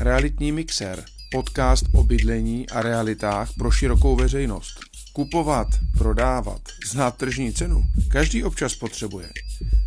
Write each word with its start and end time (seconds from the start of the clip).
Realitní 0.00 0.52
mixer, 0.52 1.04
podcast 1.30 1.84
o 1.94 2.02
bydlení 2.02 2.68
a 2.68 2.82
realitách 2.82 3.52
pro 3.58 3.70
širokou 3.70 4.16
veřejnost. 4.16 4.80
Kupovat, 5.12 5.68
prodávat, 5.98 6.60
znát 6.90 7.16
tržní 7.16 7.52
cenu, 7.52 7.84
každý 8.08 8.44
občas 8.44 8.74
potřebuje. 8.74 9.28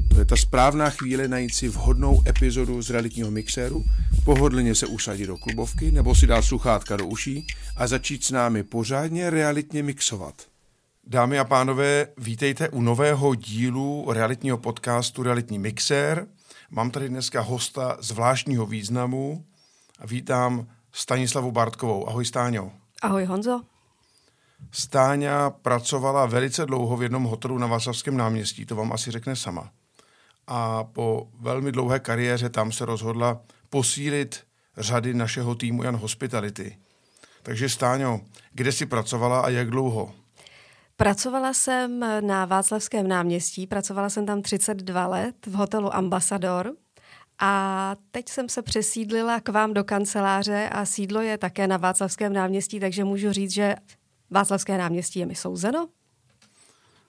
To 0.09 0.19
je 0.19 0.25
ta 0.25 0.35
správná 0.35 0.89
chvíle 0.89 1.27
najít 1.27 1.53
si 1.53 1.67
vhodnou 1.67 2.23
epizodu 2.27 2.81
z 2.81 2.89
realitního 2.89 3.31
mixéru, 3.31 3.83
pohodlně 4.23 4.75
se 4.75 4.87
usadit 4.87 5.27
do 5.27 5.37
klubovky 5.37 5.91
nebo 5.91 6.15
si 6.15 6.27
dát 6.27 6.41
sluchátka 6.41 6.97
do 6.97 7.07
uší 7.07 7.47
a 7.77 7.87
začít 7.87 8.23
s 8.23 8.31
námi 8.31 8.63
pořádně 8.63 9.29
realitně 9.29 9.83
mixovat. 9.83 10.35
Dámy 11.07 11.39
a 11.39 11.43
pánové, 11.43 12.07
vítejte 12.17 12.69
u 12.69 12.81
nového 12.81 13.35
dílu 13.35 14.05
realitního 14.11 14.57
podcastu 14.57 15.23
Realitní 15.23 15.59
mixér. 15.59 16.27
Mám 16.71 16.91
tady 16.91 17.09
dneska 17.09 17.41
hosta 17.41 17.97
zvláštního 18.01 18.65
významu 18.65 19.45
a 20.01 20.05
vítám 20.05 20.67
Stanislavu 20.91 21.51
Bartkovou. 21.51 22.09
Ahoj 22.09 22.25
Stáňo. 22.25 22.71
Ahoj 23.01 23.25
Honzo. 23.25 23.61
Stáňa 24.71 25.49
pracovala 25.49 26.25
velice 26.25 26.65
dlouho 26.65 26.97
v 26.97 27.03
jednom 27.03 27.23
hotelu 27.23 27.57
na 27.57 27.67
Václavském 27.67 28.17
náměstí, 28.17 28.65
to 28.65 28.75
vám 28.75 28.93
asi 28.93 29.11
řekne 29.11 29.35
sama. 29.35 29.71
A 30.47 30.83
po 30.83 31.27
velmi 31.39 31.71
dlouhé 31.71 31.99
kariéře 31.99 32.49
tam 32.49 32.71
se 32.71 32.85
rozhodla 32.85 33.41
posílit 33.69 34.43
řady 34.77 35.13
našeho 35.13 35.55
týmu 35.55 35.83
Jan 35.83 35.95
Hospitality. 35.95 36.77
Takže 37.43 37.69
Stáňo, 37.69 38.21
kde 38.53 38.71
jsi 38.71 38.85
pracovala 38.85 39.41
a 39.41 39.49
jak 39.49 39.69
dlouho? 39.69 40.13
Pracovala 40.97 41.53
jsem 41.53 42.05
na 42.21 42.45
Václavském 42.45 43.07
náměstí, 43.07 43.67
pracovala 43.67 44.09
jsem 44.09 44.25
tam 44.25 44.41
32 44.41 45.07
let 45.07 45.35
v 45.45 45.53
hotelu 45.53 45.95
Ambassador 45.95 46.73
a 47.41 47.95
teď 48.11 48.29
jsem 48.29 48.49
se 48.49 48.61
přesídlila 48.61 49.39
k 49.39 49.49
vám 49.49 49.73
do 49.73 49.83
kanceláře 49.83 50.69
a 50.71 50.85
sídlo 50.85 51.21
je 51.21 51.37
také 51.37 51.67
na 51.67 51.77
Václavském 51.77 52.33
náměstí, 52.33 52.79
takže 52.79 53.03
můžu 53.03 53.31
říct, 53.31 53.51
že 53.51 53.75
Václavské 54.29 54.77
náměstí 54.77 55.19
je 55.19 55.25
mi 55.25 55.35
souzeno. 55.35 55.87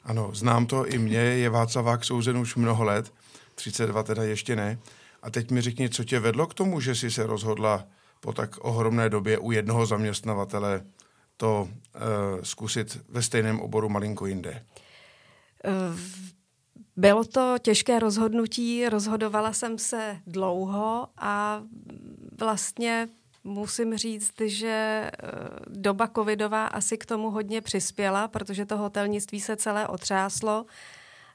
Ano, 0.04 0.30
znám 0.34 0.66
to, 0.66 0.86
i 0.86 0.98
mě 0.98 1.18
je 1.18 1.50
Václavák 1.50 2.04
souzen 2.04 2.36
už 2.36 2.56
mnoho 2.56 2.84
let, 2.84 3.12
32 3.54 4.02
teda 4.02 4.22
ještě 4.22 4.56
ne. 4.56 4.78
A 5.22 5.30
teď 5.30 5.50
mi 5.50 5.60
řekni, 5.60 5.88
co 5.88 6.04
tě 6.04 6.20
vedlo 6.20 6.46
k 6.46 6.54
tomu, 6.54 6.80
že 6.80 6.94
jsi 6.94 7.10
se 7.10 7.26
rozhodla 7.26 7.84
po 8.20 8.32
tak 8.32 8.64
ohromné 8.64 9.08
době 9.08 9.38
u 9.38 9.50
jednoho 9.50 9.86
zaměstnavatele 9.86 10.82
to 11.36 11.62
uh, 11.62 12.42
zkusit 12.42 12.98
ve 13.08 13.22
stejném 13.22 13.60
oboru 13.60 13.88
malinko 13.88 14.26
jinde? 14.26 14.64
Bylo 16.96 17.24
to 17.24 17.54
těžké 17.62 17.98
rozhodnutí, 17.98 18.88
rozhodovala 18.88 19.52
jsem 19.52 19.78
se 19.78 20.18
dlouho 20.26 21.08
a 21.18 21.62
vlastně 22.38 23.08
musím 23.44 23.96
říct, 23.96 24.34
že 24.40 25.10
doba 25.66 26.08
covidová 26.08 26.66
asi 26.66 26.98
k 26.98 27.06
tomu 27.06 27.30
hodně 27.30 27.60
přispěla, 27.60 28.28
protože 28.28 28.66
to 28.66 28.76
hotelnictví 28.76 29.40
se 29.40 29.56
celé 29.56 29.88
otřáslo. 29.88 30.66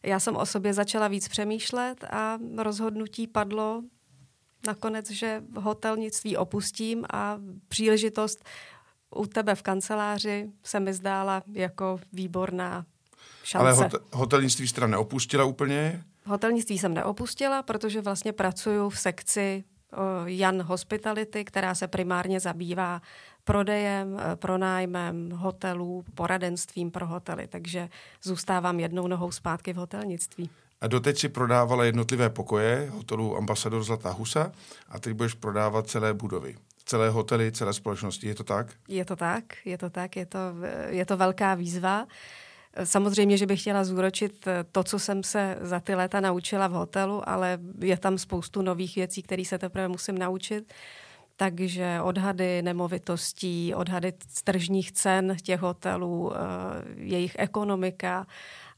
Já 0.04 0.20
jsem 0.20 0.36
o 0.36 0.46
sobě 0.46 0.74
začala 0.74 1.08
víc 1.08 1.28
přemýšlet 1.28 2.04
a 2.04 2.38
rozhodnutí 2.58 3.28
padlo 3.28 3.84
nakonec, 4.68 5.12
že 5.12 5.44
hotelnictví 5.56 6.38
opustím 6.38 7.06
a 7.14 7.38
příležitost 7.68 8.44
u 9.16 9.26
tebe 9.26 9.56
v 9.56 9.62
kanceláři 9.62 10.52
se 10.64 10.80
mi 10.80 10.94
zdála 10.94 11.44
jako 11.54 12.00
výborná 12.14 12.86
šance. 13.48 13.68
Ale 13.68 13.74
hot- 13.74 14.02
hotelnictví 14.12 14.68
jste 14.68 14.88
neopustila 14.88 15.44
úplně? 15.44 16.04
Hotelnictví 16.26 16.80
jsem 16.80 16.94
neopustila, 16.94 17.64
protože 17.64 18.02
vlastně 18.02 18.34
pracuji 18.34 18.90
v 18.90 19.00
sekci 19.00 19.64
Jan 20.26 20.62
Hospitality, 20.62 21.46
která 21.46 21.76
se 21.76 21.88
primárně 21.88 22.40
zabývá 22.40 23.02
prodejem, 23.44 24.20
e, 24.20 24.36
pronájmem 24.36 25.32
hotelů, 25.32 26.06
poradenstvím 26.16 26.92
pro 26.92 27.08
hotely, 27.08 27.48
takže 27.48 27.90
zůstávám 28.24 28.80
jednou 28.80 29.08
nohou 29.08 29.32
zpátky 29.32 29.74
v 29.74 29.76
hotelnictví. 29.76 30.50
A 30.82 30.88
doteď 30.88 31.20
si 31.20 31.30
prodávala 31.30 31.84
jednotlivé 31.84 32.30
pokoje 32.30 32.90
hotelu 32.94 33.38
Ambasador 33.38 33.84
Zlatá 33.84 34.12
Husa 34.12 34.52
a 34.90 35.00
teď 35.00 35.14
budeš 35.14 35.34
prodávat 35.34 35.88
celé 35.88 36.14
budovy 36.14 36.56
celé 36.88 37.10
hotely, 37.10 37.52
celé 37.52 37.74
společnosti. 37.74 38.28
Je 38.28 38.36
to 38.36 38.44
tak? 38.44 38.68
Je 38.88 39.06
to 39.06 39.16
tak, 39.16 39.44
je 39.66 39.78
to 39.78 39.90
tak, 39.90 40.16
je 40.16 40.26
to, 40.26 40.40
je 40.88 41.06
to 41.06 41.18
velká 41.18 41.56
výzva. 41.56 42.08
Samozřejmě, 42.84 43.38
že 43.38 43.46
bych 43.46 43.62
chtěla 43.62 43.84
zúročit 43.84 44.48
to, 44.72 44.84
co 44.84 45.00
jsem 45.00 45.24
se 45.24 45.58
za 45.62 45.80
ty 45.80 45.96
léta 45.96 46.20
naučila 46.20 46.68
v 46.68 46.72
hotelu, 46.72 47.30
ale 47.30 47.60
je 47.80 47.98
tam 47.98 48.18
spoustu 48.18 48.62
nových 48.62 48.96
věcí, 48.96 49.24
které 49.24 49.46
se 49.46 49.58
teprve 49.58 49.88
musím 49.88 50.18
naučit. 50.18 50.74
Takže 51.36 52.00
odhady 52.04 52.62
nemovitostí, 52.62 53.74
odhady 53.76 54.14
tržních 54.44 54.92
cen 54.92 55.36
těch 55.44 55.60
hotelů, 55.60 56.32
eh, 56.34 56.38
jejich 56.96 57.36
ekonomika 57.40 58.28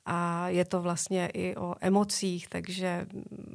a 0.06 0.50
je 0.50 0.66
to 0.66 0.82
vlastně 0.82 1.30
i 1.34 1.56
o 1.56 1.76
emocích, 1.82 2.48
takže 2.48 3.08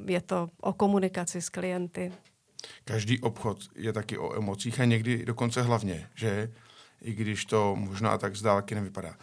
je 0.05 0.21
to 0.21 0.49
o 0.61 0.73
komunikaci 0.73 1.41
s 1.41 1.49
klienty. 1.49 2.11
Každý 2.85 3.19
obchod 3.19 3.57
je 3.75 3.93
taky 3.93 4.17
o 4.17 4.35
emocích 4.35 4.79
a 4.79 4.85
někdy 4.85 5.25
dokonce 5.25 5.61
hlavně, 5.61 6.09
že? 6.15 6.51
I 7.01 7.13
když 7.13 7.45
to 7.45 7.75
možná 7.75 8.17
tak 8.17 8.35
z 8.35 8.41
dálky 8.41 8.75
nevypadá. 8.75 9.15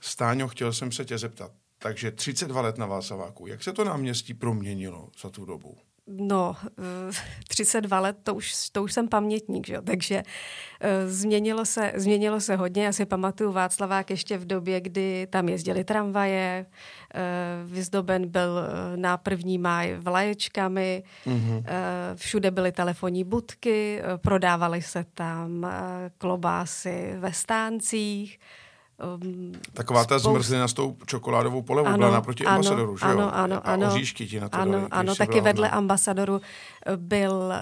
Stáňo, 0.00 0.48
chtěl 0.48 0.72
jsem 0.72 0.92
se 0.92 1.04
tě 1.04 1.18
zeptat. 1.18 1.52
Takže 1.78 2.10
32 2.10 2.60
let 2.60 2.78
na 2.78 2.86
Václaváku. 2.86 3.46
Jak 3.46 3.62
se 3.62 3.72
to 3.72 3.84
náměstí 3.84 4.34
proměnilo 4.34 5.10
za 5.22 5.30
tu 5.30 5.44
dobu? 5.44 5.76
No, 6.10 6.56
32 7.48 8.00
let, 8.00 8.16
to 8.22 8.34
už, 8.34 8.70
to 8.70 8.82
už 8.82 8.92
jsem 8.92 9.08
pamětník, 9.08 9.66
že 9.66 9.74
jo? 9.74 9.82
takže 9.82 10.22
uh, 10.22 11.10
změnilo, 11.10 11.64
se, 11.64 11.92
změnilo 11.96 12.40
se 12.40 12.56
hodně. 12.56 12.84
Já 12.84 12.92
si 12.92 13.06
pamatuju 13.06 13.52
Václavák 13.52 14.10
ještě 14.10 14.38
v 14.38 14.44
době, 14.44 14.80
kdy 14.80 15.26
tam 15.30 15.48
jezdili 15.48 15.84
tramvaje, 15.84 16.66
uh, 16.66 17.72
vyzdoben 17.72 18.28
byl 18.28 18.60
na 18.96 19.16
první 19.16 19.58
máj 19.58 19.96
vlaječkami, 19.98 21.02
mm-hmm. 21.26 21.64
všude 22.14 22.50
byly 22.50 22.72
telefonní 22.72 23.24
budky, 23.24 24.02
prodávaly 24.16 24.82
se 24.82 25.04
tam 25.14 25.66
klobásy 26.18 27.14
ve 27.18 27.32
stáncích, 27.32 28.38
Um, 28.98 29.52
Taková 29.72 30.04
ta 30.04 30.18
spoust... 30.18 30.34
zmrzlina 30.34 30.68
s 30.68 30.72
tou 30.72 30.96
čokoládovou 31.06 31.62
polevou 31.62 31.88
ano, 31.88 31.98
byla 31.98 32.10
naproti 32.10 32.44
ano, 32.44 32.56
ambasadoru, 32.56 32.96
že 32.96 33.04
ano, 33.04 33.22
jo? 33.22 33.30
Ano, 33.32 33.56
A 33.56 33.72
ano. 33.72 33.86
oříšky 33.86 34.26
ti 34.26 34.40
na 34.40 34.48
to 34.48 34.58
Ano, 34.58 34.72
dali, 34.72 34.86
ano 34.90 35.14
taky 35.14 35.40
vedle 35.40 35.70
ambasadoru 35.70 36.40
eh, 36.86 36.96
byl 36.96 37.32
uh, 37.32 37.52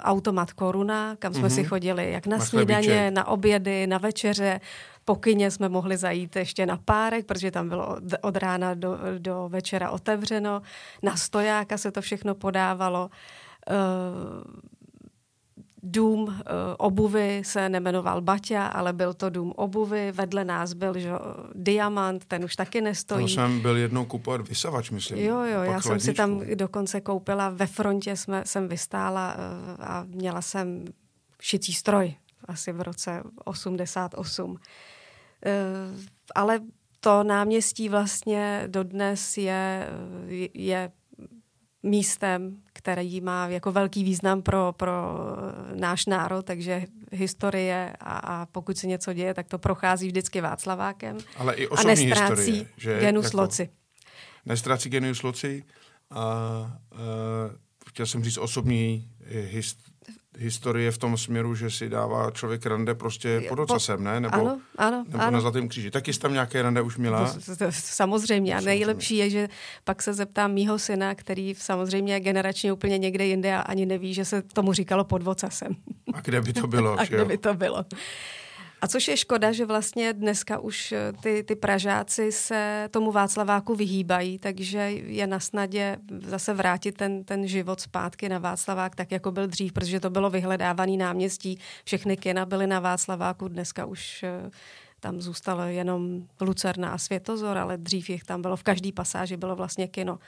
automat 0.00 0.52
Koruna, 0.52 1.16
kam 1.16 1.34
jsme 1.34 1.48
mm-hmm. 1.48 1.54
si 1.54 1.64
chodili 1.64 2.12
jak 2.12 2.26
na, 2.26 2.36
na 2.36 2.44
snídaně, 2.44 2.88
chlebíček. 2.88 3.14
na 3.14 3.26
obědy, 3.26 3.86
na 3.86 3.98
večeře. 3.98 4.60
Po 5.04 5.16
kyně 5.16 5.50
jsme 5.50 5.68
mohli 5.68 5.96
zajít 5.96 6.36
ještě 6.36 6.66
na 6.66 6.76
párek, 6.84 7.26
protože 7.26 7.50
tam 7.50 7.68
bylo 7.68 7.86
od, 7.86 8.02
od 8.20 8.36
rána 8.36 8.74
do, 8.74 8.98
do 9.18 9.48
večera 9.48 9.90
otevřeno. 9.90 10.62
Na 11.02 11.16
stojáka 11.16 11.78
se 11.78 11.90
to 11.90 12.00
všechno 12.00 12.34
podávalo. 12.34 13.10
Uh, 13.70 14.72
dům 15.82 16.22
uh, 16.22 16.34
obuvy 16.78 17.42
se 17.44 17.68
nemenoval 17.68 18.20
Baťa, 18.20 18.66
ale 18.66 18.92
byl 18.92 19.14
to 19.14 19.30
dům 19.30 19.52
obuvy. 19.56 20.12
Vedle 20.12 20.44
nás 20.44 20.72
byl 20.72 20.98
že, 20.98 21.10
Diamant, 21.54 22.24
ten 22.24 22.44
už 22.44 22.56
taky 22.56 22.80
nestojí. 22.80 23.24
To 23.24 23.28
jsem 23.28 23.60
byl 23.60 23.76
jednou 23.76 24.04
kupovat 24.04 24.48
vysavač, 24.48 24.90
myslím. 24.90 25.18
Jo, 25.18 25.40
jo, 25.40 25.62
já 25.62 25.80
jsem 25.80 26.00
si 26.00 26.14
tam 26.14 26.42
dokonce 26.54 27.00
koupila, 27.00 27.48
ve 27.48 27.66
frontě 27.66 28.16
jsme, 28.16 28.42
jsem 28.46 28.68
vystála 28.68 29.34
uh, 29.34 29.84
a 29.84 30.04
měla 30.08 30.42
jsem 30.42 30.84
šicí 31.40 31.72
stroj 31.72 32.14
asi 32.44 32.72
v 32.72 32.80
roce 32.80 33.22
88. 33.44 34.50
Uh, 34.50 34.56
ale 36.34 36.60
to 37.00 37.22
náměstí 37.22 37.88
vlastně 37.88 38.64
dodnes 38.66 39.36
je, 39.36 39.88
je 40.54 40.92
místem, 41.82 42.56
který 42.72 43.20
má 43.20 43.48
jako 43.48 43.72
velký 43.72 44.04
význam 44.04 44.42
pro, 44.42 44.72
pro 44.76 45.18
náš 45.74 46.06
národ, 46.06 46.42
takže 46.42 46.86
historie 47.12 47.92
a, 48.00 48.18
a 48.18 48.46
pokud 48.46 48.78
se 48.78 48.86
něco 48.86 49.12
děje, 49.12 49.34
tak 49.34 49.48
to 49.48 49.58
prochází 49.58 50.06
vždycky 50.06 50.40
Václavákem. 50.40 51.18
Ale 51.36 51.54
i 51.54 51.68
osobní 51.68 51.90
a 51.90 51.94
nestrácí 51.94 52.52
historie, 52.52 52.68
že 52.76 53.00
genus 53.00 53.24
jako, 53.24 53.36
loci. 53.36 53.68
Nestrácí 54.46 54.88
genus 54.88 55.22
loci 55.22 55.64
a, 56.10 56.20
a 56.20 56.78
chtěl 57.86 58.06
jsem 58.06 58.24
říct 58.24 58.38
osobní 58.38 59.10
hist, 59.26 59.78
historie 60.38 60.90
v 60.90 60.98
tom 60.98 61.16
směru, 61.16 61.54
že 61.54 61.70
si 61.70 61.88
dává 61.88 62.30
člověk 62.30 62.66
rande 62.66 62.94
prostě 62.94 63.42
pod 63.48 63.58
ocasem, 63.58 64.04
ne? 64.04 64.20
Nebo, 64.20 64.34
ano, 64.34 64.60
ano, 64.78 65.04
nebo 65.08 65.22
ano. 65.22 65.30
na 65.30 65.40
Zlatém 65.40 65.68
kříži. 65.68 65.90
Taky 65.90 66.12
jsi 66.12 66.20
tam 66.20 66.32
nějaké 66.32 66.62
rande 66.62 66.82
už 66.82 66.96
měla? 66.96 67.32
To, 67.32 67.40
to, 67.40 67.56
to, 67.56 67.66
samozřejmě. 67.70 68.56
A 68.56 68.60
nejlepší 68.60 69.16
je, 69.16 69.30
že 69.30 69.48
pak 69.84 70.02
se 70.02 70.14
zeptám 70.14 70.52
mýho 70.52 70.78
syna, 70.78 71.14
který 71.14 71.54
samozřejmě 71.54 72.14
je 72.14 72.20
generačně 72.20 72.72
úplně 72.72 72.98
někde 72.98 73.26
jinde 73.26 73.56
a 73.56 73.60
ani 73.60 73.86
neví, 73.86 74.14
že 74.14 74.24
se 74.24 74.42
tomu 74.42 74.72
říkalo 74.72 75.04
pod 75.04 75.26
ocasem. 75.26 75.72
A 76.12 76.20
kde 76.20 76.40
by 76.40 76.52
to 76.52 76.66
bylo? 76.66 76.92
a 77.00 77.04
kde 77.04 77.24
by 77.24 77.38
to 77.38 77.54
bylo? 77.54 77.84
A 78.82 78.88
což 78.88 79.08
je 79.08 79.16
škoda, 79.16 79.52
že 79.52 79.66
vlastně 79.66 80.12
dneska 80.12 80.58
už 80.58 80.92
eh, 80.92 81.12
ty, 81.22 81.42
ty 81.42 81.56
Pražáci 81.56 82.32
se 82.32 82.88
tomu 82.90 83.12
Václaváku 83.12 83.74
vyhýbají, 83.74 84.38
takže 84.38 84.78
je 85.06 85.26
na 85.26 85.40
snadě 85.40 85.96
zase 86.18 86.54
vrátit 86.54 86.96
ten, 86.96 87.24
ten 87.24 87.46
život 87.46 87.80
zpátky 87.80 88.28
na 88.28 88.38
Václavák, 88.38 88.96
tak 88.96 89.12
jako 89.12 89.30
byl 89.30 89.46
dřív, 89.46 89.72
protože 89.72 90.00
to 90.00 90.10
bylo 90.10 90.30
vyhledávaný 90.30 90.96
náměstí. 90.96 91.58
Všechny 91.84 92.16
kina 92.16 92.46
byly 92.46 92.66
na 92.66 92.80
Václaváku, 92.80 93.48
dneska 93.48 93.84
už 93.84 94.22
eh, 94.22 94.50
tam 95.00 95.20
zůstalo 95.20 95.62
jenom 95.62 96.22
Lucerna 96.40 96.90
a 96.90 96.98
Světozor, 96.98 97.58
ale 97.58 97.78
dřív 97.78 98.10
jich 98.10 98.24
tam 98.24 98.42
bylo, 98.42 98.56
v 98.56 98.62
každé 98.62 98.92
pasáži 98.92 99.36
bylo 99.36 99.56
vlastně 99.56 99.88
kino. 99.88 100.18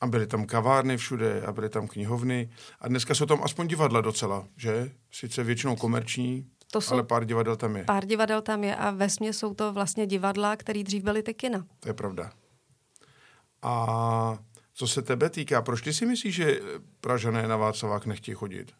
A 0.00 0.06
byly 0.06 0.26
tam 0.26 0.46
kavárny 0.46 0.96
všude 0.96 1.42
a 1.42 1.52
byly 1.52 1.68
tam 1.68 1.88
knihovny. 1.88 2.50
A 2.80 2.88
dneska 2.88 3.14
jsou 3.14 3.26
tam 3.26 3.42
aspoň 3.42 3.68
divadla 3.68 4.00
docela, 4.00 4.46
že? 4.56 4.90
Sice 5.10 5.44
většinou 5.44 5.76
komerční, 5.76 6.46
to 6.74 6.80
jsou, 6.80 6.94
ale 6.94 7.02
pár 7.02 7.24
divadel 7.24 7.56
tam 7.56 7.76
je. 7.76 7.84
Pár 7.84 8.04
divadel 8.04 8.42
tam 8.42 8.64
je 8.64 8.76
a 8.76 8.90
ve 8.90 9.08
jsou 9.08 9.54
to 9.54 9.72
vlastně 9.72 10.06
divadla, 10.06 10.56
které 10.56 10.82
dřív 10.82 11.02
byly 11.02 11.22
ty 11.22 11.34
kina. 11.34 11.66
To 11.80 11.88
je 11.88 11.94
pravda. 11.94 12.32
A 13.62 14.38
co 14.74 14.86
se 14.86 15.02
tebe 15.02 15.30
týká, 15.30 15.62
proč 15.62 15.82
ty 15.82 15.92
si 15.92 16.06
myslíš, 16.06 16.34
že 16.34 16.60
Pražané 17.00 17.48
na 17.48 17.56
Václavák 17.56 18.06
nechtějí 18.06 18.34
chodit? 18.34 18.72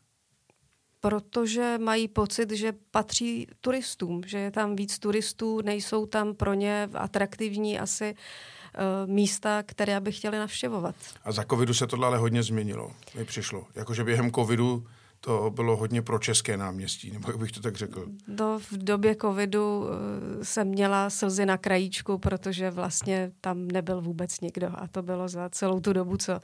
protože 1.00 1.78
mají 1.78 2.08
pocit, 2.08 2.50
že 2.50 2.72
patří 2.90 3.46
turistům, 3.60 4.22
že 4.26 4.38
je 4.38 4.50
tam 4.50 4.76
víc 4.76 4.98
turistů, 4.98 5.60
nejsou 5.62 6.06
tam 6.06 6.34
pro 6.34 6.54
ně 6.54 6.88
atraktivní 6.94 7.78
asi 7.78 8.14
uh, 8.14 9.10
místa, 9.10 9.62
které 9.62 10.00
by 10.00 10.12
chtěli 10.12 10.38
navštěvovat. 10.38 10.94
A 11.24 11.32
za 11.32 11.44
covidu 11.44 11.74
se 11.74 11.86
tohle 11.86 12.06
ale 12.06 12.18
hodně 12.18 12.42
změnilo, 12.42 12.92
mi 13.16 13.24
přišlo. 13.24 13.66
Jakože 13.74 14.04
během 14.04 14.32
covidu 14.32 14.86
to 15.24 15.50
bylo 15.50 15.76
hodně 15.76 16.02
pro 16.02 16.18
české 16.18 16.56
náměstí, 16.56 17.10
nebo 17.10 17.30
jak 17.30 17.38
bych 17.38 17.52
to 17.52 17.60
tak 17.60 17.76
řekl? 17.76 18.06
No, 18.28 18.58
v 18.58 18.72
době 18.72 19.16
covidu 19.16 19.86
eh, 19.88 20.44
jsem 20.44 20.68
měla 20.68 21.10
slzy 21.10 21.46
na 21.46 21.58
krajíčku, 21.58 22.18
protože 22.18 22.70
vlastně 22.70 23.32
tam 23.40 23.68
nebyl 23.68 24.00
vůbec 24.00 24.40
nikdo 24.40 24.68
a 24.74 24.86
to 24.86 25.02
bylo 25.02 25.28
za 25.28 25.48
celou 25.48 25.80
tu 25.80 25.92
dobu, 25.92 26.16
co 26.16 26.40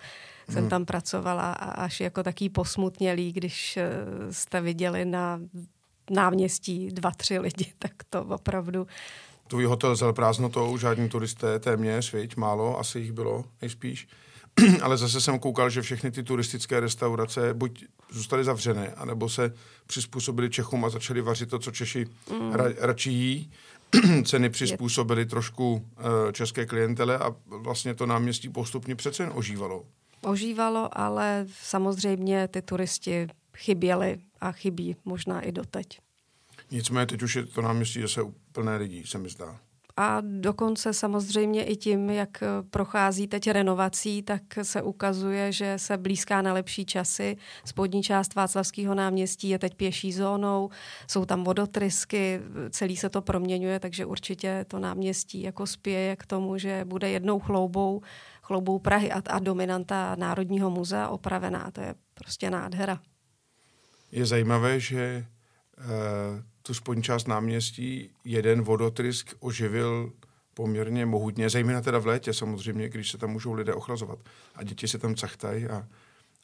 jsem 0.50 0.60
hmm. 0.60 0.70
tam 0.70 0.84
pracovala 0.84 1.52
a 1.52 1.70
až 1.70 2.00
jako 2.00 2.22
taký 2.22 2.48
posmutnělý, 2.48 3.32
když 3.32 3.76
eh, 3.76 3.90
jste 4.30 4.60
viděli 4.60 5.04
na 5.04 5.40
náměstí 6.10 6.88
dva, 6.88 7.10
tři 7.10 7.38
lidi, 7.38 7.72
tak 7.78 7.92
to 8.10 8.24
opravdu... 8.24 8.86
Tvůj 9.48 9.64
hotel 9.64 9.96
zel 9.96 10.12
prázdnotou, 10.12 10.76
žádní 10.76 11.08
turisté 11.08 11.58
téměř, 11.58 12.12
viď, 12.12 12.36
málo, 12.36 12.78
asi 12.78 12.98
jich 12.98 13.12
bylo 13.12 13.44
nejspíš. 13.62 14.08
ale 14.82 14.96
zase 14.96 15.20
jsem 15.20 15.38
koukal, 15.38 15.70
že 15.70 15.82
všechny 15.82 16.10
ty 16.10 16.22
turistické 16.22 16.80
restaurace 16.80 17.54
buď 17.54 17.84
zůstaly 18.10 18.44
zavřené, 18.44 18.92
anebo 18.92 19.28
se 19.28 19.54
přizpůsobili 19.86 20.50
Čechům 20.50 20.84
a 20.84 20.88
začali 20.88 21.20
vařit 21.20 21.50
to, 21.50 21.58
co 21.58 21.70
Češi 21.70 22.06
mm. 22.40 22.52
ra, 22.52 22.64
radši 22.78 23.10
jí. 23.10 23.50
Ceny 24.24 24.50
přizpůsobily 24.50 25.26
trošku 25.26 25.72
uh, 25.74 25.82
české 26.32 26.66
klientele 26.66 27.18
a 27.18 27.34
vlastně 27.46 27.94
to 27.94 28.06
náměstí 28.06 28.48
postupně 28.48 28.96
přece 28.96 29.22
jen 29.22 29.32
ožívalo. 29.34 29.84
Ožívalo, 30.22 30.98
ale 30.98 31.46
samozřejmě 31.62 32.48
ty 32.48 32.62
turisti 32.62 33.28
chyběli 33.56 34.18
a 34.40 34.52
chybí 34.52 34.96
možná 35.04 35.40
i 35.40 35.52
doteď. 35.52 36.00
Nicméně 36.70 37.06
teď 37.06 37.22
už 37.22 37.36
je 37.36 37.46
to 37.46 37.62
náměstí 37.62 38.00
zase 38.00 38.20
plné 38.52 38.76
lidí, 38.76 39.06
se 39.06 39.18
mi 39.18 39.28
zdá. 39.28 39.60
A 40.02 40.20
dokonce 40.20 40.92
samozřejmě 40.92 41.64
i 41.64 41.76
tím, 41.76 42.10
jak 42.10 42.42
prochází 42.70 43.26
teď 43.26 43.50
renovací, 43.50 44.22
tak 44.22 44.42
se 44.62 44.82
ukazuje, 44.82 45.52
že 45.52 45.74
se 45.78 45.96
blízká 45.96 46.42
na 46.42 46.52
lepší 46.52 46.84
časy. 46.84 47.36
Spodní 47.64 48.02
část 48.02 48.34
Václavského 48.34 48.94
náměstí 48.94 49.48
je 49.48 49.58
teď 49.58 49.74
pěší 49.74 50.12
zónou, 50.12 50.70
jsou 51.06 51.24
tam 51.24 51.44
vodotrysky, 51.44 52.40
celý 52.70 52.96
se 52.96 53.08
to 53.08 53.22
proměňuje, 53.22 53.80
takže 53.80 54.04
určitě 54.06 54.64
to 54.68 54.78
náměstí 54.78 55.42
jako 55.42 55.66
spěje 55.66 56.16
k 56.16 56.26
tomu, 56.26 56.58
že 56.58 56.84
bude 56.84 57.10
jednou 57.10 57.40
chloubou, 57.40 58.02
chloubou 58.42 58.78
Prahy 58.78 59.12
a, 59.12 59.22
a 59.26 59.38
dominanta 59.38 60.16
Národního 60.18 60.70
muzea 60.70 61.08
opravená. 61.08 61.70
To 61.70 61.80
je 61.80 61.94
prostě 62.14 62.50
nádhera. 62.50 63.00
Je 64.12 64.26
zajímavé, 64.26 64.80
že 64.80 65.26
uh 65.78 66.50
tu 66.70 66.74
spodní 66.74 67.02
část 67.02 67.28
náměstí 67.28 68.10
jeden 68.24 68.62
vodotrysk 68.62 69.34
oživil 69.40 70.12
poměrně 70.54 71.06
mohutně, 71.06 71.50
zejména 71.50 71.80
teda 71.80 71.98
v 71.98 72.06
létě 72.06 72.32
samozřejmě, 72.32 72.88
když 72.88 73.10
se 73.10 73.18
tam 73.18 73.30
můžou 73.30 73.52
lidé 73.52 73.74
ochlazovat. 73.74 74.18
A 74.54 74.62
děti 74.62 74.88
se 74.88 74.98
tam 74.98 75.14
cachtají 75.14 75.66
a, 75.66 75.86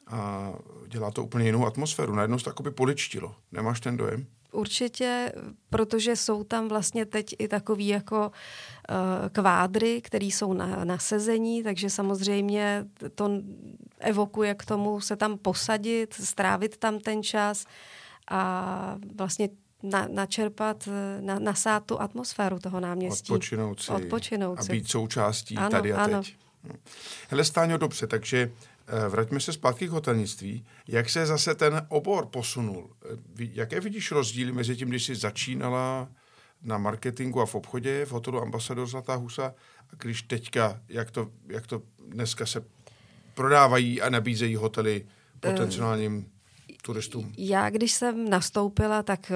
a 0.07 0.53
dělá 0.87 1.11
to 1.11 1.23
úplně 1.23 1.45
jinou 1.45 1.65
atmosféru. 1.65 2.15
Najednou 2.15 2.39
se 2.39 2.53
to 2.53 2.63
by 2.63 2.71
poličtilo. 2.71 3.35
Nemáš 3.51 3.79
ten 3.79 3.97
dojem? 3.97 4.25
Určitě, 4.51 5.31
protože 5.69 6.15
jsou 6.15 6.43
tam 6.43 6.67
vlastně 6.67 7.05
teď 7.05 7.35
i 7.39 7.47
takový 7.47 7.87
jako 7.87 8.19
uh, 8.19 8.95
kvádry, 9.31 10.01
které 10.01 10.25
jsou 10.25 10.53
na, 10.53 10.85
na 10.85 10.97
sezení, 10.97 11.63
takže 11.63 11.89
samozřejmě 11.89 12.85
to 13.15 13.29
evokuje 13.99 14.55
k 14.55 14.65
tomu 14.65 15.01
se 15.01 15.15
tam 15.15 15.37
posadit, 15.37 16.13
strávit 16.13 16.77
tam 16.77 16.99
ten 16.99 17.23
čas 17.23 17.65
a 18.31 18.97
vlastně 19.15 19.49
na, 19.89 20.07
načerpat, 20.11 20.87
eh, 20.87 21.21
na, 21.21 21.39
nasát 21.39 21.85
tu 21.85 22.01
atmosféru 22.01 22.59
toho 22.59 22.79
náměstí. 22.79 23.33
Odpočinout 23.33 23.81
si. 23.81 23.91
Odpočinout 23.91 24.63
si. 24.63 24.69
A 24.69 24.71
být 24.71 24.89
součástí 24.89 25.57
ano, 25.57 25.69
tady 25.69 25.93
a 25.93 26.03
ano. 26.03 26.23
teď. 26.23 26.35
Hm. 26.63 26.77
Hele, 27.29 27.43
Stáňo, 27.43 27.77
dobře, 27.77 28.07
takže 28.07 28.51
eh, 28.87 29.09
vraťme 29.09 29.39
se 29.39 29.53
zpátky 29.53 29.87
k 29.87 29.91
hotelnictví. 29.91 30.65
Jak 30.87 31.09
se 31.09 31.25
zase 31.25 31.55
ten 31.55 31.85
obor 31.89 32.25
posunul? 32.25 32.89
Eh, 33.05 33.17
jaké 33.53 33.79
vidíš 33.79 34.11
rozdíly 34.11 34.51
mezi 34.51 34.75
tím, 34.75 34.89
když 34.89 35.05
jsi 35.05 35.15
začínala 35.15 36.07
na 36.63 36.77
marketingu 36.77 37.41
a 37.41 37.45
v 37.45 37.55
obchodě 37.55 38.05
v 38.05 38.11
hotelu 38.11 38.41
Ambasador 38.41 38.87
Zlatá 38.87 39.15
husa 39.15 39.53
a 39.93 39.95
když 39.97 40.21
teďka, 40.21 40.81
jak 40.89 41.11
to, 41.11 41.29
jak 41.47 41.67
to 41.67 41.81
dneska 42.07 42.45
se 42.45 42.63
prodávají 43.33 44.01
a 44.01 44.09
nabízejí 44.09 44.55
hotely 44.55 45.05
potenciálním 45.39 46.31
turistům? 46.81 47.33
Já, 47.37 47.69
když 47.69 47.91
jsem 47.91 48.29
nastoupila, 48.29 49.03
tak 49.03 49.31
eh, 49.31 49.35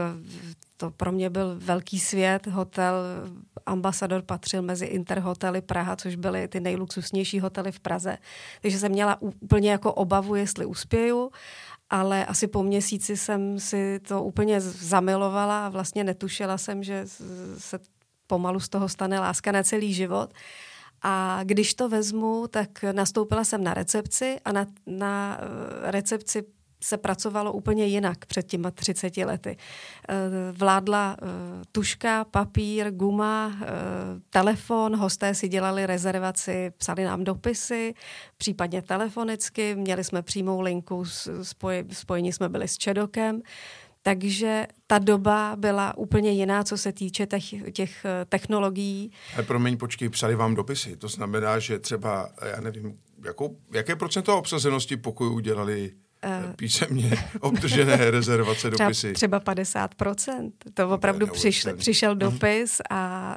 to 0.78 0.92
pro 0.92 1.12
mě 1.12 1.30
byl 1.30 1.56
velký 1.60 2.00
svět. 2.00 2.48
Hotel 2.48 2.96
Ambasador 3.66 4.22
patřil 4.22 4.62
mezi 4.62 4.86
Interhotely 4.86 5.62
Praha, 5.62 5.96
což 5.96 6.16
byly 6.16 6.48
ty 6.48 6.60
nejluxusnější 6.60 7.40
hotely 7.40 7.72
v 7.72 7.80
Praze. 7.80 8.18
Takže 8.62 8.80
jsem 8.80 8.92
měla 8.92 9.22
úplně 9.22 9.72
jako 9.72 9.94
obavu, 9.94 10.36
jestli 10.36 10.66
uspěju, 10.66 11.32
ale 11.90 12.26
asi 12.26 12.48
po 12.48 12.64
měsíci 12.64 13.18
jsem 13.18 13.60
si 13.60 14.00
to 14.00 14.24
úplně 14.24 14.62
zamilovala 14.62 15.66
a 15.66 15.70
vlastně 15.70 16.04
netušila 16.04 16.58
jsem, 16.58 16.84
že 16.84 17.06
se 17.58 17.80
pomalu 18.28 18.60
z 18.60 18.70
toho 18.70 18.90
stane 18.90 19.20
láska 19.20 19.52
na 19.52 19.64
celý 19.64 19.94
život. 19.94 20.34
A 21.02 21.40
když 21.44 21.74
to 21.74 21.90
vezmu, 21.90 22.48
tak 22.48 22.84
nastoupila 22.92 23.44
jsem 23.44 23.64
na 23.64 23.74
recepci 23.74 24.40
a 24.46 24.52
na, 24.52 24.66
na 24.86 25.38
eh, 25.42 25.92
recepci 25.92 26.44
se 26.84 26.98
pracovalo 26.98 27.54
úplně 27.54 27.86
jinak 27.86 28.26
před 28.26 28.48
těma 28.48 28.72
30 28.72 29.18
lety. 29.18 29.58
Eh, 30.10 30.16
vládla 30.52 31.18
eh, 31.22 31.26
tuška, 31.72 32.26
papír, 32.26 32.92
guma, 32.92 33.54
eh, 33.62 33.68
telefon, 34.30 34.96
hosté 34.96 35.36
si 35.36 35.48
dělali 35.48 35.86
rezervaci, 35.86 36.72
psali 36.78 37.04
nám 37.04 37.24
dopisy, 37.24 37.94
případně 38.38 38.82
telefonicky, 38.82 39.76
měli 39.76 40.04
jsme 40.04 40.22
přímou 40.22 40.62
linku, 40.62 41.06
spoj, 41.42 41.86
spojení 41.92 42.34
jsme 42.34 42.50
byli 42.50 42.68
s 42.68 42.78
Čedokem, 42.78 43.42
takže 44.04 44.68
ta 44.88 45.00
doba 45.00 45.56
byla 45.56 45.98
úplně 45.98 46.32
jiná, 46.32 46.64
co 46.64 46.78
se 46.78 46.92
týče 46.92 47.28
těch, 47.28 47.72
těch 47.72 48.06
technologií. 48.30 49.12
Ale 49.34 49.44
promiň, 49.44 49.78
počkej, 49.78 50.10
psali 50.10 50.36
vám 50.36 50.56
dopisy. 50.56 50.98
To 50.98 51.08
znamená, 51.08 51.60
že 51.60 51.80
třeba, 51.80 52.30
já 52.52 52.62
nevím, 52.62 52.98
jakou, 53.26 53.58
jaké 53.74 53.96
procento 53.96 54.38
obsazenosti 54.38 54.98
pokojů 54.98 55.40
dělali 55.40 55.92
Uh, 55.94 56.01
písemně 56.56 57.12
obdržené 57.40 58.12
rezervace, 58.12 58.70
dopisy. 58.70 59.14
Třeba, 59.14 59.40
třeba 59.40 59.54
50%. 59.54 60.52
To 60.74 60.90
opravdu 60.90 61.28
přišel, 61.28 61.76
přišel 61.78 62.12
mhm. 62.12 62.20
dopis 62.20 62.82
a 62.90 63.36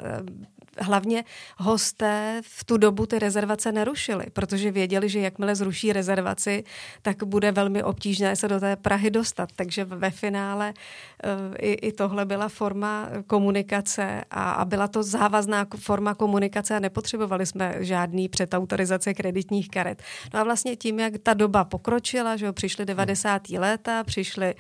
hlavně 0.79 1.25
hosté 1.57 2.41
v 2.45 2.65
tu 2.65 2.77
dobu 2.77 3.07
ty 3.07 3.19
rezervace 3.19 3.73
nerušili, 3.73 4.27
protože 4.33 4.71
věděli, 4.71 5.09
že 5.09 5.21
jakmile 5.21 5.55
zruší 5.55 5.93
rezervaci, 5.93 6.65
tak 7.03 7.25
bude 7.25 7.53
velmi 7.53 7.83
obtížné 7.83 8.37
se 8.37 8.49
do 8.49 8.61
té 8.61 8.77
Prahy 8.77 9.11
dostat. 9.11 9.49
Takže 9.57 9.85
ve 9.85 10.11
finále 10.11 10.75
eh, 11.25 11.57
i, 11.59 11.73
i 11.73 11.93
tohle 11.93 12.25
byla 12.25 12.49
forma 12.49 13.09
komunikace 13.27 14.25
a, 14.31 14.53
a 14.53 14.65
byla 14.65 14.89
to 14.89 15.03
závazná 15.03 15.67
forma 15.79 16.15
komunikace 16.15 16.77
a 16.77 16.81
nepotřebovali 16.81 17.47
jsme 17.47 17.77
žádný 17.81 18.29
předautorizace 18.29 19.15
kreditních 19.15 19.69
karet. 19.69 20.03
No 20.35 20.41
a 20.41 20.45
vlastně 20.45 20.77
tím, 20.77 21.01
jak 21.01 21.13
ta 21.23 21.35
doba 21.35 21.65
pokročila, 21.65 22.37
že 22.37 22.47
jo, 22.47 22.53
přišly 22.53 22.85
90. 22.85 23.49
léta, 23.49 24.05
přišly 24.05 24.55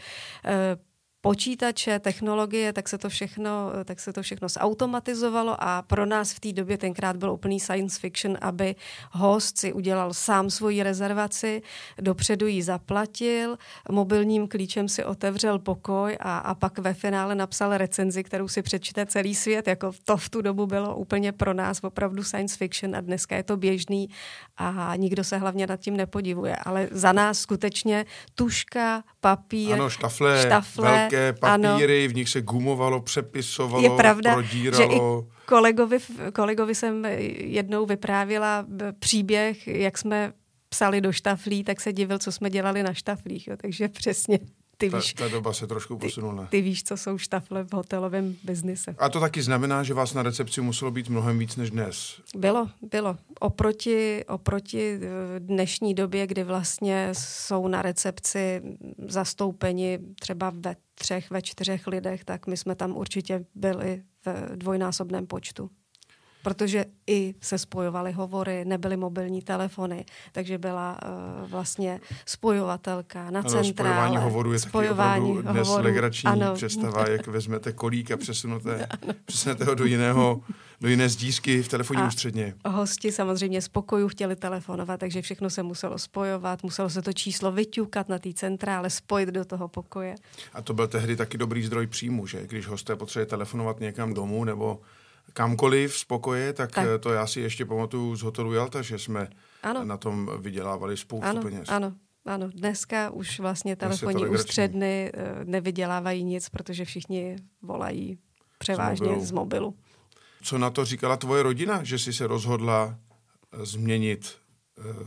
eh, 0.45 0.77
počítače, 1.25 1.99
technologie, 1.99 2.73
tak 2.73 2.89
se 2.89 2.99
to 2.99 3.09
všechno, 3.09 3.73
tak 3.85 4.01
se 4.01 4.13
to 4.13 4.23
všechno 4.23 4.49
zautomatizovalo 4.49 5.57
a 5.59 5.83
pro 5.83 6.07
nás 6.07 6.33
v 6.33 6.41
té 6.41 6.53
době 6.53 6.79
tenkrát 6.79 7.17
byl 7.17 7.33
úplný 7.33 7.61
science 7.61 8.01
fiction, 8.01 8.37
aby 8.41 8.75
host 9.11 9.59
si 9.59 9.73
udělal 9.73 10.15
sám 10.15 10.51
svoji 10.51 10.83
rezervaci, 10.83 11.63
dopředu 12.01 12.47
ji 12.47 12.63
zaplatil, 12.63 13.57
mobilním 13.91 14.49
klíčem 14.49 14.89
si 14.89 15.05
otevřel 15.05 15.59
pokoj 15.59 16.17
a, 16.21 16.39
a 16.39 16.55
pak 16.55 16.79
ve 16.79 16.95
finále 16.95 17.35
napsal 17.35 17.77
recenzi, 17.77 18.25
kterou 18.25 18.49
si 18.49 18.63
přečte 18.63 19.07
celý 19.07 19.35
svět. 19.35 19.69
Jako 19.69 19.93
to 20.05 20.17
v 20.17 20.29
tu 20.29 20.43
dobu 20.43 20.67
bylo 20.67 20.97
úplně 20.97 21.33
pro 21.33 21.55
nás 21.55 21.81
opravdu 21.83 22.25
science 22.25 22.57
fiction 22.57 22.97
a 22.97 23.01
dneska 23.01 23.37
je 23.37 23.43
to 23.43 23.57
běžný 23.57 24.09
a 24.57 24.93
nikdo 24.97 25.25
se 25.25 25.39
hlavně 25.39 25.67
nad 25.67 25.81
tím 25.81 25.97
nepodivuje. 25.97 26.57
Ale 26.57 26.89
za 26.91 27.13
nás 27.13 27.39
skutečně 27.39 28.05
tuška, 28.35 29.03
papír, 29.21 29.73
ano, 29.73 29.91
štafle, 29.91 30.43
štafle 30.43 31.09
velké 31.17 31.41
papíry, 31.41 32.05
ano. 32.05 32.13
v 32.13 32.15
nich 32.15 32.29
se 32.29 32.43
gumovalo, 32.43 33.01
přepisovalo, 33.01 33.83
je 33.83 33.91
pravda, 33.91 34.33
prodíralo. 34.33 34.91
Že 34.91 34.97
i 34.97 35.01
kolegovi, 35.47 35.99
kolegovi 36.33 36.75
jsem 36.75 37.05
jednou 37.39 37.87
vyprávila 37.87 38.67
příběh, 38.99 39.69
jak 39.69 39.99
jsme 39.99 40.33
psali 40.69 41.01
do 41.01 41.13
štaflí, 41.13 41.65
tak 41.65 41.81
se 41.81 41.93
divil, 41.93 42.19
co 42.19 42.33
jsme 42.33 42.51
dělali 42.51 42.83
na 42.83 42.95
štaflích. 42.95 43.49
Jo. 43.49 43.57
Takže 43.57 43.89
přesně 43.89 44.39
ty 44.77 44.91
ta, 44.91 44.97
víš, 44.97 45.15
ta 45.15 45.29
doba 45.29 45.53
se 45.53 45.67
trošku 45.67 45.99
posunula. 45.99 46.45
Ty, 46.45 46.51
ty 46.51 46.61
víš, 46.61 46.85
co 46.85 46.97
jsou 46.97 47.19
štafle 47.19 47.65
v 47.65 47.73
hotelovém 47.73 48.37
biznise. 48.45 48.95
A 48.99 49.09
to 49.09 49.21
taky 49.21 49.43
znamená, 49.43 49.83
že 49.83 49.95
vás 49.95 50.15
na 50.15 50.23
recepci 50.23 50.61
muselo 50.61 50.91
být 50.91 51.09
mnohem 51.09 51.39
víc 51.39 51.57
než 51.57 51.71
dnes. 51.71 52.21
Bylo, 52.37 52.71
bylo. 52.83 53.17
Oproti, 53.41 54.25
oproti 54.25 54.99
eh, 55.03 55.41
dnešní 55.41 55.95
době, 55.95 56.27
kdy 56.27 56.45
vlastně 56.45 57.09
jsou 57.13 57.69
na 57.69 57.83
recepci 57.83 58.63
zastoupeni 59.09 59.99
třeba 60.21 60.53
ve 60.55 60.77
třech, 60.95 61.31
ve 61.31 61.43
čtyřech 61.43 61.87
lidech, 61.87 62.25
tak 62.25 62.47
my 62.47 62.57
jsme 62.57 62.75
tam 62.75 62.97
určitě 62.97 63.45
byli 63.55 64.03
v 64.27 64.57
dvojnásobném 64.57 65.27
počtu 65.27 65.71
protože 66.45 66.85
i 67.07 67.35
se 67.41 67.59
spojovaly 67.59 68.13
hovory, 68.13 68.65
nebyly 68.65 68.97
mobilní 68.97 69.43
telefony, 69.43 70.05
takže 70.33 70.59
byla 70.59 70.99
uh, 71.43 71.51
vlastně 71.51 72.01
spojovatelka 72.27 73.31
na 73.31 73.43
centrále. 73.43 73.73
Spojování 73.73 74.17
hovoru 74.17 74.53
je 74.53 74.59
spojování 74.59 75.37
taky 75.37 75.49
dnes 75.49 75.69
hovoru, 75.69 75.85
legrační 75.85 76.31
ano. 76.31 76.55
představa, 76.55 77.09
jak 77.11 77.27
vezmete 77.27 77.73
kolík 77.73 78.11
a 78.11 78.17
přesunete, 78.17 78.87
přesunete 79.25 79.65
ho 79.65 79.75
do 79.75 79.85
jiného, 79.85 80.41
do 80.81 80.89
jiné 80.89 81.09
zdísky 81.09 81.63
v 81.63 81.69
telefonním 81.69 82.07
ústředně. 82.07 82.55
Hosti 82.67 83.13
samozřejmě 83.13 83.63
z 83.63 83.69
pokoju 83.69 84.09
chtěli 84.09 84.37
telefonovat, 84.37 85.01
takže 85.01 85.23
všechno 85.23 85.51
se 85.51 85.63
muselo 85.63 85.99
spojovat, 85.99 86.63
muselo 86.63 86.91
se 86.91 87.03
to 87.03 87.13
číslo 87.13 87.53
vyťukat 87.53 88.09
na 88.09 88.19
té 88.19 88.33
centrále, 88.33 88.91
spojit 88.91 89.29
do 89.29 89.45
toho 89.45 89.69
pokoje. 89.69 90.15
A 90.53 90.63
to 90.63 90.75
byl 90.75 90.89
tehdy 90.89 91.17
taky 91.17 91.39
dobrý 91.39 91.63
zdroj 91.63 91.87
příjmu, 91.87 92.27
že? 92.27 92.47
Když 92.47 92.67
hosté 92.67 92.97
potřebuje 92.97 93.27
telefonovat 93.27 93.81
někam 93.81 94.15
domů 94.15 94.45
nebo 94.45 94.81
kamkoliv 95.33 95.97
z 95.97 96.05
pokoje, 96.05 96.53
tak, 96.53 96.73
tak 96.73 96.89
to 97.01 97.13
já 97.13 97.27
si 97.27 97.41
ještě 97.41 97.65
pamatuju 97.65 98.17
z 98.17 98.23
hotelu 98.23 98.53
Jalta, 98.53 98.83
že 98.83 98.99
jsme 98.99 99.29
ano. 99.63 99.85
na 99.85 99.97
tom 99.97 100.31
vydělávali 100.39 100.97
spoustu 100.97 101.27
ano, 101.27 101.43
peněz. 101.43 101.69
Ano, 101.69 101.95
ano, 102.25 102.49
dneska 102.55 103.11
už 103.11 103.41
vlastně 103.41 103.77
telefonní 103.77 104.27
ústředny 104.27 105.11
eh, 105.15 105.45
nevydělávají 105.45 106.25
nic, 106.25 106.49
protože 106.49 106.85
všichni 106.85 107.37
volají 107.63 108.19
převážně 108.59 109.07
z 109.07 109.11
mobilu. 109.11 109.27
z 109.27 109.33
mobilu. 109.33 109.75
Co 110.43 110.59
na 110.59 110.71
to 110.71 110.85
říkala 110.85 111.17
tvoje 111.17 111.43
rodina, 111.43 111.85
že 111.85 111.99
jsi 111.99 112.13
se 112.13 112.27
rozhodla 112.27 112.99
eh, 113.53 113.67
změnit 113.67 114.37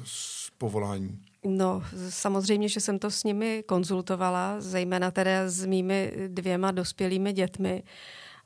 z 0.03 0.47
eh, 0.47 0.51
povolání? 0.57 1.21
No, 1.45 1.83
samozřejmě, 2.09 2.69
že 2.69 2.79
jsem 2.79 2.99
to 2.99 3.11
s 3.11 3.23
nimi 3.23 3.63
konzultovala, 3.67 4.55
zejména 4.59 5.11
teda 5.11 5.49
s 5.49 5.65
mými 5.65 6.13
dvěma 6.27 6.71
dospělými 6.71 7.33
dětmi. 7.33 7.83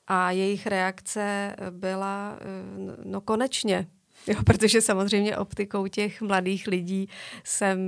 A 0.08 0.32
jejich 0.32 0.68
reakce 0.68 1.56
byla, 1.70 2.38
eh, 2.42 2.98
no 3.04 3.22
konečně, 3.22 3.88
jo, 4.28 4.36
protože 4.46 4.82
samozřejmě 4.82 5.38
optikou 5.38 5.88
těch 5.88 6.22
mladých 6.22 6.68
lidí 6.68 7.08
jsem 7.44 7.80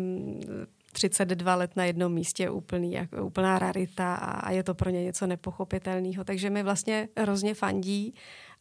32 0.94 1.56
let 1.56 1.76
na 1.76 1.86
jednom 1.86 2.14
místě 2.14 2.50
úplný, 2.50 2.94
jako 2.94 3.26
úplná 3.26 3.60
rarita 3.60 4.16
a 4.16 4.52
je 4.52 4.64
to 4.64 4.74
pro 4.74 4.90
ně 4.90 5.04
něco 5.04 5.28
nepochopitelného. 5.28 6.24
Takže 6.24 6.50
mi 6.50 6.64
vlastně 6.64 7.10
hrozně 7.18 7.54
fandí 7.54 8.14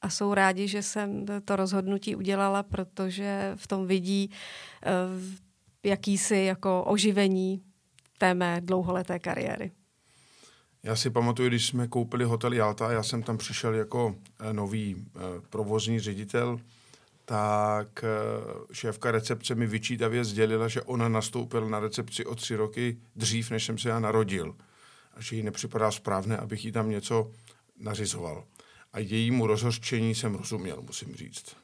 a 0.03 0.11
jsou 0.11 0.35
rádi, 0.35 0.69
že 0.69 0.83
jsem 0.83 1.27
to 1.45 1.57
rozhodnutí 1.57 2.17
udělala, 2.17 2.63
protože 2.63 3.53
v 3.57 3.67
tom 3.67 3.87
vidí 3.87 4.31
uh, 4.31 5.23
jakýsi 5.85 6.37
jako 6.37 6.85
oživení 6.85 7.63
té 8.19 8.35
mé 8.35 8.61
dlouholeté 8.61 9.19
kariéry. 9.19 9.73
Já 10.85 10.97
si 10.97 11.11
pamatuju, 11.11 11.49
když 11.49 11.67
jsme 11.67 11.89
koupili 11.89 12.25
hotel 12.25 12.53
Jalta, 12.53 12.93
já 12.93 13.03
jsem 13.03 13.23
tam 13.23 13.39
přišel 13.39 13.75
jako 13.75 14.17
eh, 14.41 14.53
nový 14.53 14.97
eh, 14.97 15.21
provozní 15.51 16.01
ředitel, 16.01 16.61
tak 17.25 18.05
eh, 18.05 18.09
šéfka 18.73 19.11
recepce 19.11 19.55
mi 19.55 19.67
vyčítavě 19.67 20.25
sdělila, 20.25 20.69
že 20.69 20.83
ona 20.83 21.09
nastoupila 21.09 21.69
na 21.69 21.81
recepci 21.81 22.25
o 22.25 22.35
tři 22.35 22.57
roky 22.57 22.99
dřív, 23.17 23.51
než 23.51 23.65
jsem 23.65 23.79
se 23.79 23.89
já 23.89 24.01
narodil. 24.01 24.57
A 25.15 25.21
že 25.21 25.37
jí 25.37 25.43
nepřipadá 25.43 25.91
správné, 25.91 26.37
abych 26.37 26.65
jí 26.65 26.73
tam 26.73 26.91
něco 26.91 27.31
nařizoval. 27.79 28.45
A 28.93 28.99
jejímu 28.99 29.47
rozhořčení 29.47 30.15
jsem 30.15 30.35
rozuměl, 30.35 30.83
musím 30.83 31.15
říct. 31.15 31.57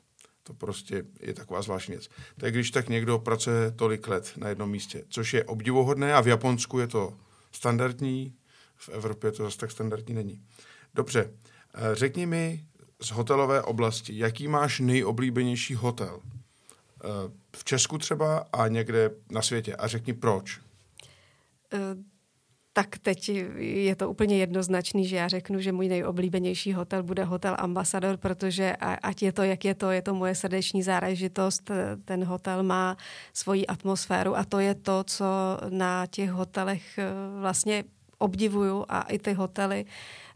To 0.42 0.54
prostě 0.54 1.04
je 1.20 1.34
taková 1.34 1.62
zvláštní 1.62 1.92
věc. 1.92 2.08
Tak 2.36 2.54
když 2.54 2.70
tak 2.70 2.88
někdo 2.88 3.18
pracuje 3.18 3.70
tolik 3.70 4.08
let 4.08 4.32
na 4.36 4.48
jednom 4.48 4.70
místě, 4.70 5.04
což 5.08 5.34
je 5.34 5.44
obdivuhodné 5.44 6.14
a 6.14 6.20
v 6.20 6.26
Japonsku 6.26 6.78
je 6.78 6.86
to 6.86 7.14
standardní, 7.52 8.34
v 8.78 8.88
Evropě 8.88 9.32
to 9.32 9.44
zase 9.44 9.58
tak 9.58 9.70
standardní 9.70 10.14
není. 10.14 10.42
Dobře, 10.94 11.30
eh, 11.74 11.94
řekni 11.94 12.26
mi 12.26 12.64
z 13.02 13.10
hotelové 13.10 13.62
oblasti, 13.62 14.18
jaký 14.18 14.48
máš 14.48 14.80
nejoblíbenější 14.80 15.74
hotel? 15.74 16.20
Eh, 17.04 17.08
v 17.56 17.64
Česku 17.64 17.98
třeba 17.98 18.38
a 18.52 18.68
někde 18.68 19.10
na 19.30 19.42
světě. 19.42 19.76
A 19.76 19.86
řekni 19.86 20.12
proč. 20.12 20.60
Uh 21.72 22.02
tak 22.78 22.98
teď 22.98 23.28
je 23.58 23.96
to 23.96 24.10
úplně 24.10 24.38
jednoznačný, 24.38 25.06
že 25.06 25.16
já 25.16 25.28
řeknu, 25.28 25.60
že 25.60 25.72
můj 25.72 25.88
nejoblíbenější 25.88 26.72
hotel 26.72 27.02
bude 27.02 27.24
hotel 27.24 27.56
Ambassador, 27.58 28.16
protože 28.16 28.76
ať 29.02 29.22
je 29.22 29.32
to, 29.32 29.42
jak 29.42 29.64
je 29.64 29.74
to, 29.74 29.90
je 29.90 30.02
to 30.02 30.14
moje 30.14 30.34
srdeční 30.34 30.82
záležitost. 30.82 31.70
Ten 32.04 32.24
hotel 32.24 32.62
má 32.62 32.96
svoji 33.32 33.66
atmosféru 33.66 34.36
a 34.36 34.44
to 34.44 34.58
je 34.58 34.74
to, 34.74 35.04
co 35.04 35.26
na 35.68 36.06
těch 36.06 36.30
hotelech 36.30 36.98
vlastně 37.40 37.84
obdivuju 38.18 38.84
a 38.88 39.02
i 39.02 39.18
ty 39.18 39.32
hotely 39.32 39.84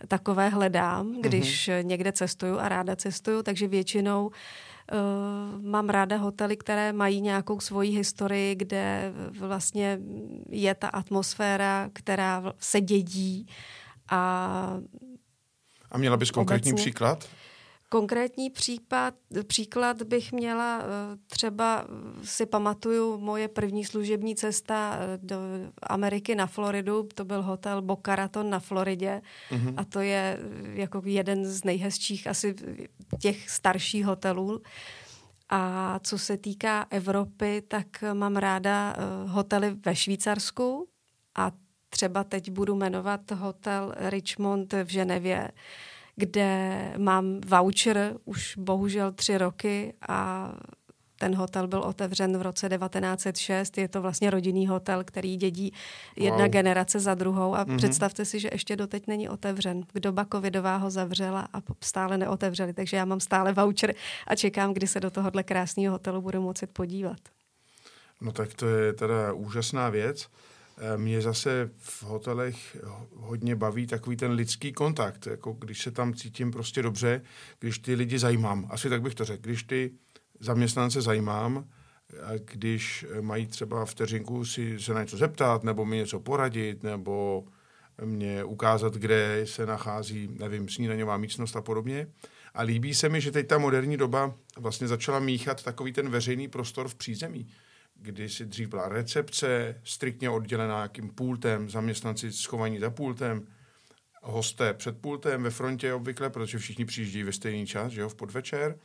takové 0.09 0.49
hledám, 0.49 1.21
když 1.21 1.69
mm-hmm. 1.69 1.85
někde 1.85 2.13
cestuju 2.13 2.59
a 2.59 2.69
ráda 2.69 2.97
cestuju, 2.97 3.43
takže 3.43 3.69
většinou 3.69 4.27
uh, 4.27 4.33
mám 5.63 5.89
ráda 5.89 6.17
hotely, 6.17 6.57
které 6.57 6.93
mají 6.93 7.21
nějakou 7.21 7.61
svoji 7.61 7.91
historii, 7.91 8.55
kde 8.55 9.13
vlastně 9.39 9.99
je 10.49 10.75
ta 10.75 10.89
atmosféra, 10.89 11.91
která 11.93 12.53
se 12.59 12.81
dědí 12.81 13.47
a 14.11 14.81
a 15.91 15.99
měla 15.99 16.17
bys 16.17 16.31
konkrétní 16.31 16.73
obecně. 16.73 16.83
příklad? 16.83 17.29
Konkrétní 17.93 18.51
případ, 18.51 19.15
příklad 19.47 20.03
bych 20.03 20.33
měla, 20.33 20.81
eh, 20.83 20.85
třeba 21.27 21.85
si 22.25 22.47
pamatuju 22.47 23.19
moje 23.19 23.49
první 23.49 23.85
služební 23.85 24.37
cesta 24.37 24.97
eh, 24.99 25.19
do 25.23 25.37
Ameriky 25.83 26.35
na 26.35 26.47
Floridu, 26.47 27.09
to 27.15 27.25
byl 27.25 27.43
hotel 27.43 27.83
Boca 27.83 28.17
Raton 28.17 28.51
na 28.51 28.61
Floridě 28.61 29.23
mm-hmm. 29.51 29.75
a 29.77 29.85
to 29.85 30.01
je 30.01 30.39
eh, 30.41 30.81
jako 30.81 31.03
jeden 31.05 31.45
z 31.45 31.65
nejhezčích 31.65 32.27
asi 32.27 32.55
těch 33.21 33.51
starších 33.51 34.05
hotelů. 34.05 34.63
A 35.49 35.99
co 36.03 36.19
se 36.19 36.37
týká 36.37 36.87
Evropy, 36.91 37.63
tak 37.69 37.87
mám 38.13 38.37
ráda 38.37 38.97
hotely 39.27 39.77
ve 39.85 39.97
Švýcarsku 39.97 40.89
a 41.35 41.53
třeba 41.91 42.25
teď 42.25 42.51
budu 42.51 42.75
jmenovat 42.75 43.31
hotel 43.31 43.95
Richmond 43.97 44.73
v 44.73 44.89
Ženevě, 44.89 45.49
kde 46.17 46.79
mám 46.99 47.41
voucher 47.47 48.17
už 48.25 48.57
bohužel 48.57 49.13
tři 49.13 49.39
roky 49.39 49.95
a 50.09 50.53
ten 51.23 51.35
hotel 51.35 51.69
byl 51.69 51.81
otevřen 51.81 52.39
v 52.39 52.43
roce 52.43 52.69
1906. 52.69 53.79
Je 53.79 53.89
to 53.89 54.03
vlastně 54.03 54.31
rodinný 54.31 54.67
hotel, 54.67 55.05
který 55.05 55.37
dědí 55.37 55.73
jedna 56.17 56.45
wow. 56.45 56.49
generace 56.49 57.01
za 57.01 57.15
druhou. 57.15 57.55
A 57.55 57.65
mm-hmm. 57.65 57.77
představte 57.77 58.25
si, 58.25 58.41
že 58.41 58.49
ještě 58.53 58.77
doteď 58.77 59.07
není 59.07 59.29
otevřen. 59.29 59.85
Doba 59.95 60.27
covidová 60.33 60.77
ho 60.77 60.91
zavřela 60.91 61.49
a 61.53 61.63
stále 61.81 62.19
neotevřeli. 62.19 62.73
Takže 62.73 62.97
já 62.97 63.05
mám 63.05 63.21
stále 63.21 63.53
voucher 63.53 63.95
a 64.27 64.37
čekám, 64.37 64.75
kdy 64.75 64.87
se 64.87 65.01
do 65.01 65.11
tohohle 65.11 65.43
krásného 65.43 65.93
hotelu 65.93 66.21
budu 66.21 66.41
moci 66.41 66.67
podívat. 66.67 67.19
No 68.21 68.33
tak 68.33 68.55
to 68.55 68.69
je 68.69 68.93
teda 68.93 69.33
úžasná 69.33 69.91
věc. 69.91 70.29
Eh, 70.79 70.99
mě 70.99 71.21
zase 71.21 71.71
v 71.79 72.03
hotelech 72.03 72.77
hodně 73.15 73.57
baví 73.57 73.87
takový 73.87 74.17
ten 74.17 74.31
lidský 74.31 74.73
kontakt, 74.73 75.27
jako 75.27 75.53
když 75.53 75.83
se 75.83 75.91
tam 75.91 76.15
cítím 76.15 76.51
prostě 76.51 76.83
dobře, 76.83 77.23
když 77.59 77.79
ty 77.79 77.95
lidi 77.95 78.19
zajímám. 78.19 78.67
Asi 78.71 78.89
tak 78.89 79.03
bych 79.03 79.15
to 79.15 79.25
řekl. 79.25 79.43
Když 79.43 79.63
ty 79.63 79.91
zaměstnance 80.41 81.03
zajímám, 81.03 81.65
když 82.45 83.07
mají 83.21 83.47
třeba 83.47 83.85
vteřinku 83.85 84.45
si 84.45 84.81
se 84.81 84.95
na 84.95 85.01
něco 85.01 85.17
zeptat, 85.17 85.65
nebo 85.65 85.85
mi 85.85 85.97
něco 85.97 86.21
poradit, 86.21 86.83
nebo 86.83 87.45
mě 88.05 88.45
ukázat, 88.45 88.95
kde 88.95 89.41
se 89.45 89.67
nachází, 89.67 90.29
nevím, 90.39 90.69
snídaňová 90.69 91.17
místnost 91.17 91.57
a 91.57 91.63
podobně. 91.63 92.07
A 92.55 92.63
líbí 92.63 92.95
se 92.95 93.09
mi, 93.09 93.21
že 93.21 93.33
teď 93.33 93.47
ta 93.47 93.59
moderní 93.59 93.97
doba 93.97 94.35
vlastně 94.57 94.89
začala 94.89 95.19
míchat 95.19 95.63
takový 95.63 95.93
ten 95.93 96.09
veřejný 96.09 96.49
prostor 96.49 96.89
v 96.89 96.95
přízemí, 96.95 97.47
kdy 98.03 98.29
si 98.29 98.47
dřív 98.47 98.69
byla 98.69 98.89
recepce, 98.89 99.81
striktně 99.85 100.31
oddělená 100.31 100.75
nějakým 100.75 101.09
pultem, 101.11 101.71
zaměstnanci 101.71 102.33
schovaní 102.33 102.79
za 102.79 102.91
pultem, 102.91 103.47
hosté 104.23 104.75
před 104.75 104.99
pultem 105.01 105.43
ve 105.43 105.51
frontě 105.51 105.95
obvykle, 105.95 106.31
protože 106.31 106.59
všichni 106.59 106.85
přijíždějí 106.85 107.25
ve 107.25 107.33
stejný 107.33 107.67
čas, 107.67 107.93
že 107.93 108.01
jo, 108.01 108.09
v 108.09 108.15
podvečer. 108.15 108.79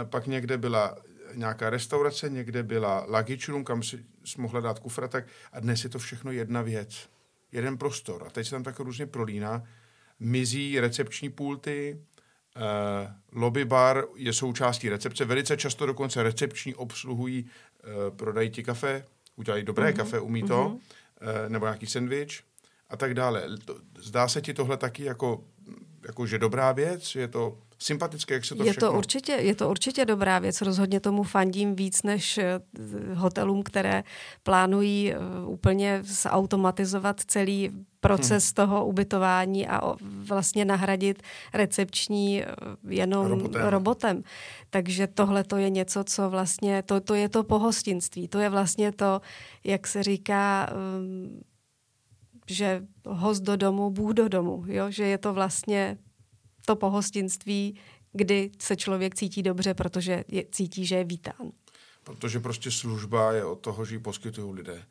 E, 0.00 0.04
pak 0.04 0.26
někde 0.26 0.58
byla 0.58 0.96
nějaká 1.34 1.70
restaurace, 1.70 2.30
někde 2.30 2.62
byla 2.62 3.04
luggage 3.04 3.52
room, 3.52 3.64
kam 3.64 3.82
si 3.82 4.04
mohla 4.38 4.60
dát 4.60 4.78
kufratek 4.78 5.26
a 5.52 5.60
dnes 5.60 5.84
je 5.84 5.90
to 5.90 5.98
všechno 5.98 6.32
jedna 6.32 6.62
věc, 6.62 7.08
jeden 7.52 7.78
prostor. 7.78 8.24
A 8.26 8.30
teď 8.30 8.46
se 8.46 8.50
tam 8.50 8.62
tak 8.62 8.80
různě 8.80 9.06
prolíná. 9.06 9.62
Mizí 10.20 10.80
recepční 10.80 11.30
pulty, 11.30 12.00
lobby 13.32 13.64
bar 13.64 14.04
je 14.16 14.32
součástí 14.32 14.88
recepce. 14.88 15.24
Velice 15.24 15.56
často 15.56 15.86
dokonce 15.86 16.22
recepční 16.22 16.74
obsluhují, 16.74 17.44
uh, 17.44 18.16
prodají 18.16 18.50
ti 18.50 18.62
kafe, 18.62 19.04
udělají 19.36 19.64
dobré 19.64 19.90
uh-huh. 19.90 19.96
kafe, 19.96 20.20
umí 20.20 20.42
to, 20.42 20.54
uh-huh. 20.54 20.72
uh, 20.72 21.48
nebo 21.48 21.66
nějaký 21.66 21.86
sendvič 21.86 22.44
a 22.88 22.96
tak 22.96 23.14
dále. 23.14 23.48
Zdá 23.98 24.28
se 24.28 24.40
ti 24.40 24.54
tohle 24.54 24.76
taky 24.76 25.04
jako, 25.04 25.44
jako 26.06 26.26
že 26.26 26.38
dobrá 26.38 26.72
věc? 26.72 27.14
Je 27.14 27.28
to 27.28 27.58
sympatické, 27.84 28.34
jak 28.34 28.44
se 28.44 28.54
to 28.54 28.64
je 28.64 28.72
všechno... 28.72 28.90
To 28.90 28.98
určitě, 28.98 29.32
je 29.32 29.54
to 29.54 29.70
určitě 29.70 30.04
dobrá 30.04 30.38
věc. 30.38 30.60
Rozhodně 30.60 31.00
tomu 31.00 31.22
fandím 31.22 31.76
víc 31.76 32.02
než 32.02 32.38
eh, 32.38 32.60
hotelům, 33.14 33.62
které 33.62 34.04
plánují 34.42 35.12
eh, 35.12 35.16
úplně 35.46 36.00
zautomatizovat 36.02 37.20
celý 37.20 37.70
proces 38.00 38.44
hmm. 38.44 38.54
toho 38.54 38.86
ubytování 38.86 39.68
a 39.68 39.94
vlastně 40.00 40.64
nahradit 40.64 41.22
recepční 41.54 42.42
eh, 42.42 42.46
jenom 42.88 43.26
robotem. 43.26 43.62
robotem. 43.62 44.22
Takže 44.70 45.06
tohle 45.06 45.44
to 45.44 45.56
je 45.56 45.70
něco, 45.70 46.04
co 46.04 46.30
vlastně, 46.30 46.82
to, 46.82 47.00
to 47.00 47.14
je 47.14 47.28
to 47.28 47.44
pohostinství. 47.44 48.28
To 48.28 48.38
je 48.38 48.48
vlastně 48.48 48.92
to, 48.92 49.20
jak 49.64 49.86
se 49.86 50.02
říká, 50.02 50.72
um, 50.72 51.40
že 52.46 52.82
host 53.06 53.42
do 53.42 53.56
domu, 53.56 53.90
Bůh 53.90 54.12
do 54.12 54.28
domu, 54.28 54.64
jo? 54.66 54.90
že 54.90 55.04
je 55.04 55.18
to 55.18 55.32
vlastně 55.32 55.98
to 56.66 56.76
pohostinství, 56.76 57.76
kdy 58.12 58.50
se 58.58 58.76
člověk 58.76 59.14
cítí 59.14 59.42
dobře, 59.42 59.74
protože 59.74 60.24
je, 60.28 60.44
cítí, 60.50 60.86
že 60.86 60.94
je 60.94 61.04
vítán. 61.04 61.52
Protože 62.04 62.40
prostě 62.40 62.70
služba 62.70 63.32
je 63.32 63.44
od 63.44 63.60
toho, 63.60 63.84
že 63.84 63.94
ji 63.94 63.98
poskytují 63.98 64.54
lidé. 64.54 64.82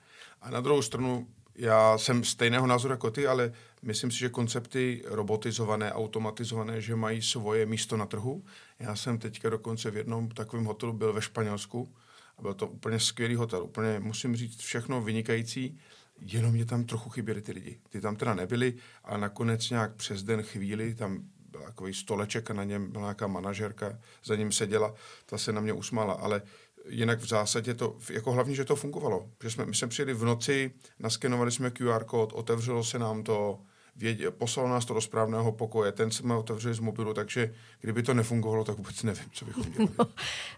A 0.41 0.49
na 0.49 0.61
druhou 0.61 0.81
stranu, 0.81 1.27
já 1.55 1.97
jsem 1.97 2.23
stejného 2.23 2.67
názoru 2.67 2.93
jako 2.93 3.11
ty, 3.11 3.27
ale 3.27 3.53
myslím 3.81 4.11
si, 4.11 4.19
že 4.19 4.29
koncepty 4.29 5.03
robotizované, 5.05 5.93
automatizované, 5.93 6.81
že 6.81 6.95
mají 6.95 7.21
svoje 7.21 7.65
místo 7.65 7.97
na 7.97 8.05
trhu. 8.05 8.43
Já 8.79 8.95
jsem 8.95 9.17
teďka 9.17 9.49
dokonce 9.49 9.91
v 9.91 9.97
jednom 9.97 10.29
takovém 10.29 10.65
hotelu 10.65 10.93
byl 10.93 11.13
ve 11.13 11.21
Španělsku 11.21 11.93
a 12.37 12.41
byl 12.41 12.53
to 12.53 12.67
úplně 12.67 12.99
skvělý 12.99 13.35
hotel. 13.35 13.63
Úplně, 13.63 13.99
musím 13.99 14.35
říct, 14.35 14.59
všechno 14.59 15.01
vynikající 15.01 15.79
jenom 16.21 16.51
mě 16.51 16.65
tam 16.65 16.83
trochu 16.83 17.09
chyběly 17.09 17.41
ty 17.41 17.51
lidi. 17.51 17.79
Ty 17.89 18.01
tam 18.01 18.15
teda 18.15 18.33
nebyli, 18.33 18.73
a 19.03 19.17
nakonec 19.17 19.69
nějak 19.69 19.95
přes 19.95 20.23
den 20.23 20.41
chvíli 20.43 20.95
tam 20.95 21.23
byl 21.53 21.61
takový 21.61 21.93
stoleček 21.93 22.51
a 22.51 22.53
na 22.53 22.63
něm 22.63 22.91
byla 22.91 23.03
nějaká 23.03 23.27
manažerka, 23.27 23.99
za 24.25 24.35
ním 24.35 24.51
seděla, 24.51 24.93
ta 25.25 25.37
se 25.37 25.51
na 25.51 25.61
mě 25.61 25.73
usmála, 25.73 26.13
ale 26.13 26.41
jinak 26.89 27.19
v 27.19 27.27
zásadě 27.27 27.73
to, 27.73 27.97
jako 28.09 28.31
hlavně, 28.31 28.55
že 28.55 28.65
to 28.65 28.75
fungovalo. 28.75 29.29
Že 29.43 29.49
jsme, 29.49 29.65
my 29.65 29.75
jsme 29.75 29.87
přijeli 29.87 30.13
v 30.13 30.25
noci, 30.25 30.71
naskenovali 30.99 31.51
jsme 31.51 31.71
QR 31.71 32.03
kód, 32.03 32.33
otevřelo 32.33 32.83
se 32.83 32.99
nám 32.99 33.23
to, 33.23 33.59
vědě, 33.95 34.31
poslal 34.31 34.69
nás 34.69 34.85
to 34.85 34.93
do 34.93 35.01
správného 35.01 35.51
pokoje, 35.51 35.91
ten 35.91 36.11
jsme 36.11 36.35
otevřeli 36.35 36.75
z 36.75 36.79
mobilu, 36.79 37.13
takže 37.13 37.53
kdyby 37.81 38.03
to 38.03 38.13
nefungovalo, 38.13 38.63
tak 38.63 38.77
vůbec 38.77 39.03
nevím, 39.03 39.25
co 39.31 39.45
bychom 39.45 39.63
dělali. 39.63 39.89
No, 39.99 40.05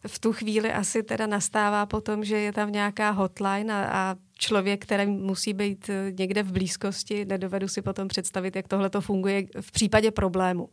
v 0.08 0.20
tu 0.20 0.34
chvíli 0.34 0.74
asi 0.74 1.04
teda 1.04 1.27
nastává 1.27 1.86
potom, 1.86 2.25
že 2.25 2.38
je 2.38 2.54
tam 2.54 2.72
nějaká 2.72 3.10
hotline 3.10 3.74
a, 3.74 3.89
a 3.92 4.15
člověk, 4.38 4.84
který 4.84 5.06
musí 5.06 5.54
být 5.54 5.89
eh, 5.89 6.12
někde 6.20 6.44
v 6.44 6.51
blízkosti, 6.51 7.25
nedovedu 7.25 7.68
si 7.68 7.82
potom 7.82 8.08
představit, 8.08 8.56
jak 8.56 8.68
tohle 8.68 8.89
to 8.89 9.01
funguje 9.01 9.48
v 9.62 9.72
případě 9.72 10.12
problému. 10.12 10.70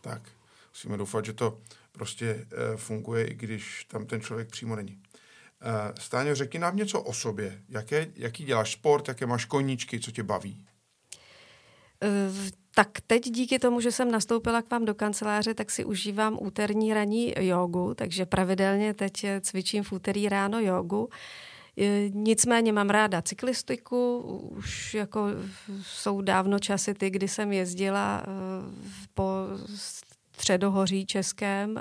Tak, 0.00 0.22
musíme 0.68 0.96
doufat, 0.96 1.24
že 1.24 1.32
to 1.32 1.58
prostě 1.92 2.34
uh, 2.34 2.76
funguje, 2.76 3.26
i 3.26 3.34
když 3.34 3.84
tam 3.84 4.06
ten 4.06 4.20
člověk 4.20 4.50
přímo 4.50 4.76
není. 4.76 4.92
Uh, 4.92 5.94
Stáňo, 5.98 6.34
řekni 6.34 6.58
nám 6.58 6.76
něco 6.76 7.02
o 7.02 7.12
sobě. 7.12 7.62
Jaké, 7.68 8.06
jaký 8.16 8.44
děláš 8.44 8.72
sport, 8.72 9.08
jaké 9.08 9.26
máš 9.26 9.44
koníčky, 9.44 10.00
co 10.00 10.10
tě 10.10 10.22
baví? 10.22 10.64
Tak 12.74 12.88
teď 13.06 13.22
díky 13.30 13.58
tomu, 13.58 13.80
že 13.80 13.92
jsem 13.92 14.10
nastoupila 14.10 14.62
k 14.62 14.70
vám 14.70 14.84
do 14.84 14.94
kanceláře, 14.94 15.54
tak 15.54 15.70
si 15.70 15.84
užívám 15.84 16.38
úterní 16.40 16.94
ranní 16.94 17.34
jogu, 17.40 17.94
takže 17.94 18.26
pravidelně 18.26 18.94
teď 18.94 19.26
cvičím 19.40 19.82
v 19.82 19.92
úterý 19.92 20.28
ráno 20.28 20.60
jogu. 20.60 21.08
Nicméně 22.10 22.72
mám 22.72 22.90
ráda 22.90 23.22
cyklistiku, 23.22 24.18
už 24.56 24.94
jako 24.94 25.26
jsou 25.82 26.20
dávno 26.20 26.58
časy 26.58 26.94
ty, 26.94 27.10
kdy 27.10 27.28
jsem 27.28 27.52
jezdila 27.52 28.22
eh, 28.22 28.28
po 29.14 29.24
středohoří 30.36 31.06
českém, 31.06 31.80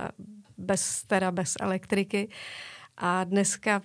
bez, 0.57 1.03
teda 1.03 1.31
bez 1.31 1.53
elektriky. 1.59 2.29
A 2.97 3.23
dneska 3.23 3.81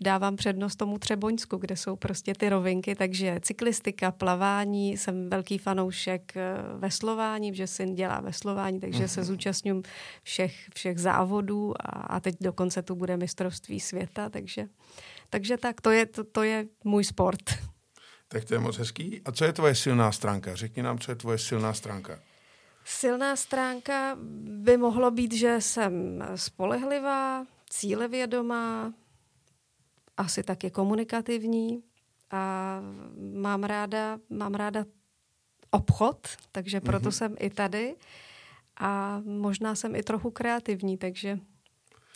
dávám 0.00 0.36
přednost 0.36 0.76
tomu 0.76 0.98
Třeboňsku, 0.98 1.56
kde 1.56 1.76
jsou 1.76 1.96
prostě 1.96 2.34
ty 2.34 2.48
rovinky, 2.48 2.94
takže 2.94 3.40
cyklistika, 3.42 4.10
plavání, 4.10 4.96
jsem 4.96 5.30
velký 5.30 5.58
fanoušek 5.58 6.36
eh, 6.36 6.56
veslování, 6.78 7.54
že 7.54 7.66
syn 7.66 7.94
dělá 7.94 8.20
veslování, 8.20 8.80
takže 8.80 9.04
uh-huh. 9.04 9.14
se 9.14 9.20
mhm. 9.20 9.26
zúčastňuji 9.26 9.82
všech, 10.22 10.54
všech 10.74 10.98
závodů 10.98 11.74
a, 11.80 11.88
a 11.88 12.20
teď 12.20 12.36
dokonce 12.40 12.82
tu 12.82 12.94
bude 12.94 13.16
mistrovství 13.16 13.80
světa, 13.80 14.28
takže 14.28 14.66
takže 15.30 15.56
tak, 15.56 15.80
to 15.80 15.90
je, 15.90 16.06
to, 16.06 16.24
to 16.24 16.42
je 16.42 16.66
můj 16.84 17.04
sport. 17.04 17.42
Tak 18.30 18.44
to 18.44 18.54
je 18.54 18.60
moc 18.60 18.76
hezký. 18.76 19.20
A 19.24 19.32
co 19.32 19.44
je 19.44 19.52
tvoje 19.52 19.74
silná 19.74 20.12
stránka? 20.12 20.54
Řekni 20.54 20.82
nám, 20.82 20.98
co 20.98 21.10
je 21.10 21.14
tvoje 21.14 21.38
silná 21.38 21.74
stránka. 21.74 22.18
Silná 22.84 23.36
stránka 23.36 24.16
by 24.62 24.76
mohlo 24.76 25.10
být, 25.10 25.34
že 25.34 25.56
jsem 25.60 26.24
spolehlivá, 26.34 27.46
cílevědomá, 27.68 28.94
asi 30.16 30.42
taky 30.42 30.70
komunikativní 30.70 31.82
a 32.30 32.80
mám 33.32 33.64
ráda, 33.64 34.18
mám 34.30 34.54
ráda 34.54 34.84
obchod, 35.70 36.28
takže 36.52 36.80
proto 36.80 37.08
mm-hmm. 37.08 37.12
jsem 37.12 37.36
i 37.38 37.50
tady 37.50 37.96
a 38.80 39.22
možná 39.24 39.74
jsem 39.74 39.96
i 39.96 40.02
trochu 40.02 40.30
kreativní, 40.30 40.98
takže 40.98 41.38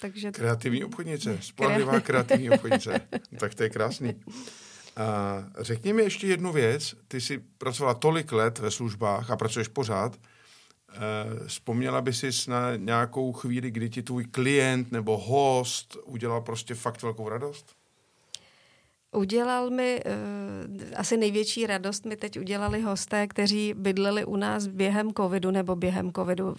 takže... 0.03 0.31
Kreativní 0.31 0.85
obchodnice, 0.85 1.39
spolehlivá 1.41 2.01
kreativní 2.11 2.51
obchodnice. 2.51 3.01
tak 3.39 3.55
to 3.55 3.63
je 3.63 3.71
krásný. 3.71 4.15
A 4.97 5.37
řekni 5.61 5.93
mi 5.93 6.03
ještě 6.03 6.27
jednu 6.27 6.53
věc. 6.53 6.95
Ty 7.09 7.21
jsi 7.21 7.39
pracovala 7.59 7.95
tolik 7.95 8.33
let 8.33 8.59
ve 8.59 8.71
službách 8.71 9.31
a 9.31 9.37
pracuješ 9.37 9.69
pořád. 9.69 10.17
E, 10.93 11.49
vzpomněla 11.49 12.01
by 12.01 12.13
si 12.13 12.31
na 12.49 12.77
nějakou 12.77 13.33
chvíli, 13.33 13.71
kdy 13.71 13.91
ti 13.91 14.03
tvůj 14.03 14.25
klient 14.25 14.93
nebo 14.93 15.19
host 15.19 15.97
udělal 16.05 16.41
prostě 16.41 16.75
fakt 16.75 17.03
velkou 17.03 17.29
radost? 17.29 17.77
Udělal 19.15 19.71
mi, 19.71 20.01
uh, 20.05 20.83
asi 20.97 21.17
největší 21.17 21.67
radost 21.67 22.07
mi 22.07 22.17
teď 22.17 22.39
udělali 22.41 22.81
hosté, 22.81 23.27
kteří 23.27 23.75
bydleli 23.75 24.25
u 24.25 24.37
nás 24.37 24.67
během 24.67 25.13
covidu 25.13 25.51
nebo 25.51 25.77
během 25.77 26.13
covidu. 26.13 26.57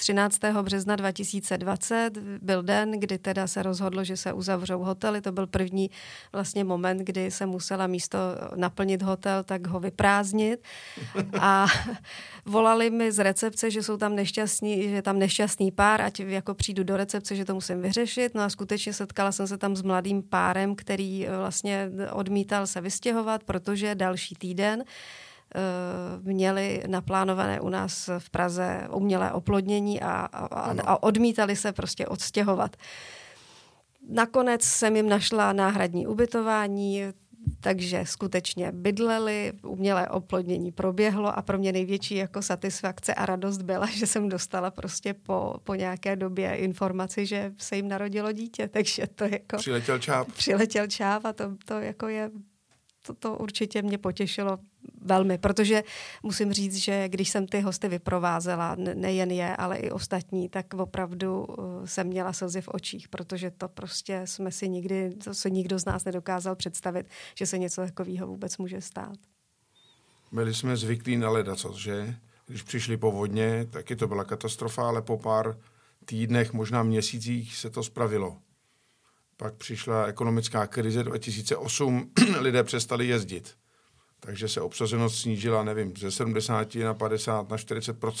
13. 0.00 0.40
března 0.62 0.96
2020 0.96 2.18
byl 2.42 2.62
den, 2.62 2.90
kdy 2.90 3.18
teda 3.18 3.46
se 3.46 3.62
rozhodlo, 3.62 4.04
že 4.04 4.16
se 4.16 4.32
uzavřou 4.32 4.78
hotely. 4.78 5.20
To 5.20 5.32
byl 5.32 5.46
první 5.46 5.90
vlastně 6.32 6.64
moment, 6.64 6.98
kdy 6.98 7.30
se 7.30 7.46
musela 7.46 7.86
místo 7.86 8.18
naplnit 8.56 9.02
hotel, 9.02 9.42
tak 9.44 9.66
ho 9.66 9.80
vyprázdnit. 9.80 10.64
A 11.40 11.66
volali 12.44 12.90
mi 12.90 13.12
z 13.12 13.18
recepce, 13.18 13.70
že 13.70 13.82
jsou 13.82 13.96
tam 13.96 14.16
nešťastní, 14.16 14.82
že 14.82 14.88
je 14.88 15.02
tam 15.02 15.18
nešťastný 15.18 15.72
pár, 15.72 16.02
ať 16.02 16.20
jako 16.20 16.54
přijdu 16.54 16.84
do 16.84 16.96
recepce, 16.96 17.36
že 17.36 17.44
to 17.44 17.54
musím 17.54 17.82
vyřešit. 17.82 18.34
No 18.34 18.42
a 18.42 18.48
skutečně 18.48 18.92
setkala 18.92 19.32
jsem 19.32 19.46
se 19.46 19.58
tam 19.58 19.76
s 19.76 19.82
mladým 19.82 20.22
párem, 20.22 20.76
který 20.76 21.26
vlastně 21.38 21.90
odmítal 22.12 22.66
se 22.66 22.80
vystěhovat, 22.80 23.44
protože 23.44 23.94
další 23.94 24.34
týden 24.34 24.84
měli 26.22 26.82
naplánované 26.86 27.60
u 27.60 27.68
nás 27.68 28.10
v 28.18 28.30
Praze 28.30 28.88
umělé 28.92 29.32
oplodnění 29.32 30.00
a, 30.00 30.10
a, 30.10 30.74
a 30.84 31.02
odmítali 31.02 31.56
se 31.56 31.72
prostě 31.72 32.06
odstěhovat. 32.06 32.76
Nakonec 34.08 34.64
jsem 34.64 34.96
jim 34.96 35.08
našla 35.08 35.52
náhradní 35.52 36.06
ubytování, 36.06 37.02
takže 37.60 38.04
skutečně 38.06 38.72
bydleli, 38.72 39.52
umělé 39.62 40.08
oplodnění 40.08 40.72
proběhlo 40.72 41.38
a 41.38 41.42
pro 41.42 41.58
mě 41.58 41.72
největší 41.72 42.14
jako 42.14 42.42
satisfakce 42.42 43.14
a 43.14 43.26
radost 43.26 43.62
byla, 43.62 43.86
že 43.86 44.06
jsem 44.06 44.28
dostala 44.28 44.70
prostě 44.70 45.14
po, 45.14 45.54
po 45.64 45.74
nějaké 45.74 46.16
době 46.16 46.54
informaci, 46.54 47.26
že 47.26 47.52
se 47.58 47.76
jim 47.76 47.88
narodilo 47.88 48.32
dítě, 48.32 48.68
takže 48.72 49.06
to 49.14 49.24
jako... 49.24 49.56
Přiletěl 49.56 49.98
čáp. 49.98 50.32
Přiletěl 50.32 50.86
čáp 50.86 51.24
a 51.24 51.32
to, 51.32 51.56
to 51.64 51.74
jako 51.74 52.08
je 52.08 52.30
to, 53.06 53.14
to 53.14 53.36
určitě 53.36 53.82
mě 53.82 53.98
potěšilo 53.98 54.58
velmi, 55.00 55.38
protože 55.38 55.82
musím 56.22 56.52
říct, 56.52 56.76
že 56.76 57.08
když 57.08 57.30
jsem 57.30 57.46
ty 57.46 57.60
hosty 57.60 57.88
vyprovázela, 57.88 58.76
nejen 58.94 59.30
je, 59.30 59.56
ale 59.56 59.76
i 59.76 59.90
ostatní, 59.90 60.48
tak 60.48 60.74
opravdu 60.74 61.44
uh, 61.44 61.84
jsem 61.84 62.06
měla 62.06 62.32
slzy 62.32 62.60
v 62.60 62.68
očích, 62.68 63.08
protože 63.08 63.50
to 63.50 63.68
prostě 63.68 64.22
jsme 64.24 64.52
si 64.52 64.68
nikdy, 64.68 65.10
to 65.24 65.34
se 65.34 65.50
nikdo 65.50 65.78
z 65.78 65.84
nás 65.84 66.04
nedokázal 66.04 66.56
představit, 66.56 67.06
že 67.34 67.46
se 67.46 67.58
něco 67.58 67.82
takového 67.82 68.26
vůbec 68.26 68.58
může 68.58 68.80
stát. 68.80 69.16
Byli 70.32 70.54
jsme 70.54 70.76
zvyklí 70.76 71.16
na 71.16 71.30
ledaco, 71.30 71.74
že? 71.78 72.16
Když 72.46 72.62
přišli 72.62 72.96
povodně, 72.96 73.66
taky 73.70 73.96
to 73.96 74.08
byla 74.08 74.24
katastrofa, 74.24 74.88
ale 74.88 75.02
po 75.02 75.18
pár 75.18 75.58
týdnech, 76.04 76.52
možná 76.52 76.82
měsících 76.82 77.56
se 77.56 77.70
to 77.70 77.82
spravilo. 77.82 78.38
Pak 79.36 79.54
přišla 79.54 80.06
ekonomická 80.06 80.66
krize 80.66 81.04
2008, 81.04 82.10
lidé 82.40 82.64
přestali 82.64 83.06
jezdit. 83.06 83.59
Takže 84.20 84.48
se 84.48 84.60
obsazenost 84.60 85.18
snížila, 85.18 85.64
nevím, 85.64 85.96
ze 85.96 86.10
70 86.10 86.74
na 86.74 86.94
50 86.94 87.50
na 87.50 87.58
40 87.58 88.04
ale, 88.04 88.12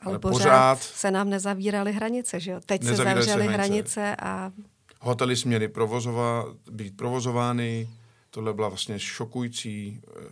ale 0.00 0.18
pořád, 0.18 0.38
pořád 0.38 0.82
se 0.82 1.10
nám 1.10 1.30
nezavíraly 1.30 1.92
hranice, 1.92 2.40
že 2.40 2.50
jo? 2.50 2.60
Teď 2.66 2.84
se 2.84 2.96
zavřely 2.96 3.46
hranice. 3.46 3.52
hranice 3.52 4.16
a... 4.16 4.52
Hotely 5.00 5.36
směly 5.36 5.68
provozovat, 5.68 6.46
být 6.70 6.96
provozovány, 6.96 7.88
tohle 8.30 8.54
byla 8.54 8.68
vlastně 8.68 8.98
šokující 8.98 10.00
eh, 10.08 10.28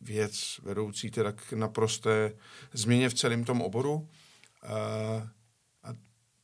věc, 0.00 0.60
vedoucí 0.62 1.10
teda 1.10 1.32
k 1.32 1.52
naprosté 1.52 2.32
změně 2.72 3.08
v 3.08 3.14
celém 3.14 3.44
tom 3.44 3.62
oboru. 3.62 4.08
A 5.82 5.92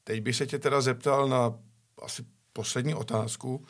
teď 0.05 0.23
bych 0.23 0.37
se 0.37 0.47
tě 0.47 0.59
teda 0.59 0.81
zeptal 0.81 1.29
na 1.29 1.55
asi 2.03 2.25
poslední 2.53 2.95
otázku. 2.95 3.67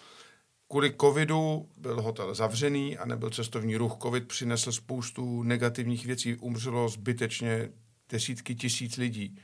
Kvůli 0.68 0.94
covidu 1.00 1.68
byl 1.76 2.02
hotel 2.02 2.34
zavřený 2.34 2.98
a 2.98 3.06
nebyl 3.06 3.30
cestovní 3.30 3.76
ruch. 3.76 3.96
Covid 4.02 4.28
přinesl 4.28 4.72
spoustu 4.72 5.42
negativních 5.42 6.06
věcí, 6.06 6.36
umřelo 6.36 6.88
zbytečně 6.88 7.70
desítky 8.08 8.54
tisíc 8.54 8.96
lidí. 8.96 9.38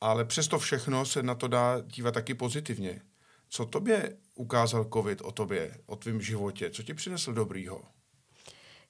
Ale 0.00 0.24
přesto 0.24 0.58
všechno 0.58 1.06
se 1.06 1.22
na 1.22 1.34
to 1.34 1.48
dá 1.48 1.80
dívat 1.80 2.14
taky 2.14 2.34
pozitivně. 2.34 3.00
Co 3.48 3.66
tobě 3.66 4.16
ukázal 4.34 4.88
covid 4.92 5.20
o 5.20 5.32
tobě, 5.32 5.78
o 5.86 5.96
tvém 5.96 6.20
životě? 6.20 6.70
Co 6.70 6.82
ti 6.82 6.94
přinesl 6.94 7.32
dobrýho? 7.32 7.82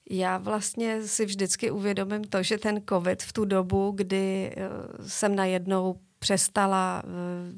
Já 0.09 0.37
vlastně 0.37 1.07
si 1.07 1.25
vždycky 1.25 1.71
uvědomím 1.71 2.23
to, 2.23 2.43
že 2.43 2.57
ten 2.57 2.81
covid 2.89 3.23
v 3.23 3.33
tu 3.33 3.45
dobu, 3.45 3.91
kdy 3.91 4.51
eh, 4.57 4.69
jsem 5.07 5.35
najednou 5.35 5.95
přestala 6.19 7.03
eh, 7.05 7.09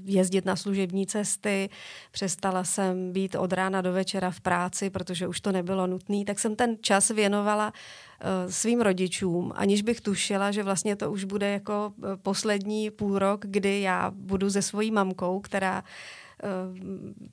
jezdit 0.05 0.45
na 0.45 0.55
služební 0.55 1.07
cesty, 1.07 1.69
přestala 2.11 2.63
jsem 2.63 3.11
být 3.11 3.35
od 3.35 3.53
rána 3.53 3.81
do 3.81 3.93
večera 3.93 4.31
v 4.31 4.41
práci, 4.41 4.89
protože 4.89 5.27
už 5.27 5.41
to 5.41 5.51
nebylo 5.51 5.87
nutné, 5.87 6.25
tak 6.25 6.39
jsem 6.39 6.55
ten 6.55 6.77
čas 6.81 7.09
věnovala 7.09 7.73
eh, 8.19 8.51
svým 8.51 8.81
rodičům, 8.81 9.51
aniž 9.55 9.81
bych 9.81 10.01
tušila, 10.01 10.51
že 10.51 10.63
vlastně 10.63 10.95
to 10.95 11.11
už 11.11 11.23
bude 11.23 11.49
jako 11.49 11.93
poslední 12.21 12.91
půl 12.91 13.19
rok, 13.19 13.41
kdy 13.45 13.81
já 13.81 14.11
budu 14.15 14.49
se 14.49 14.61
svojí 14.61 14.91
mamkou, 14.91 15.39
která 15.39 15.83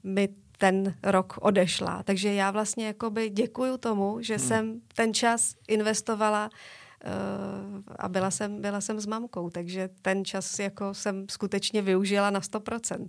mi 0.05 0.29
ten 0.59 0.95
rok 1.03 1.38
odešla. 1.41 2.03
Takže 2.03 2.33
já 2.35 2.51
vlastně 2.51 2.87
jakoby 2.87 3.31
děkuju 3.31 3.77
tomu, 3.77 4.19
že 4.21 4.37
hmm. 4.37 4.47
jsem 4.49 4.81
ten 4.95 5.14
čas 5.14 5.55
investovala 5.69 6.51
a 7.99 8.09
byla 8.09 8.31
jsem, 8.31 8.61
byla 8.61 8.81
jsem 8.81 9.01
s 9.01 9.07
mamkou, 9.07 9.51
takže 9.51 9.89
ten 10.03 10.25
čas 10.25 10.59
jako 10.59 10.95
jsem 10.95 11.27
skutečně 11.29 11.83
využila 11.83 12.31
na 12.31 12.41
100%. 12.41 13.09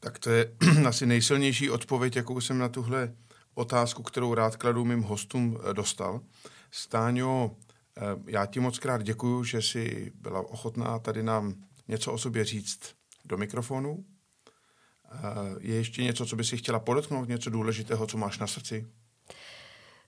Tak 0.00 0.18
to 0.18 0.30
je 0.30 0.52
asi 0.86 1.06
nejsilnější 1.06 1.70
odpověď, 1.70 2.16
jakou 2.16 2.40
jsem 2.40 2.58
na 2.58 2.68
tuhle 2.68 3.14
otázku, 3.54 4.02
kterou 4.02 4.34
rád 4.34 4.56
kladu 4.56 4.84
mým 4.84 5.02
hostům, 5.02 5.58
eh, 5.70 5.74
dostal. 5.74 6.20
Stáňo, 6.70 7.56
eh, 7.96 8.02
já 8.26 8.46
ti 8.46 8.60
moc 8.60 8.78
krát 8.78 9.02
děkuju, 9.02 9.44
že 9.44 9.62
jsi 9.62 10.12
byla 10.14 10.40
ochotná 10.40 10.98
tady 10.98 11.22
nám 11.22 11.54
něco 11.88 12.12
o 12.12 12.18
sobě 12.18 12.44
říct 12.44 12.94
do 13.24 13.36
mikrofonu. 13.36 14.04
Je 15.60 15.74
ještě 15.74 16.02
něco, 16.02 16.26
co 16.26 16.36
by 16.36 16.44
si 16.44 16.56
chtěla 16.56 16.78
podotknout, 16.78 17.28
něco 17.28 17.50
důležitého, 17.50 18.06
co 18.06 18.18
máš 18.18 18.38
na 18.38 18.46
srdci? 18.46 18.86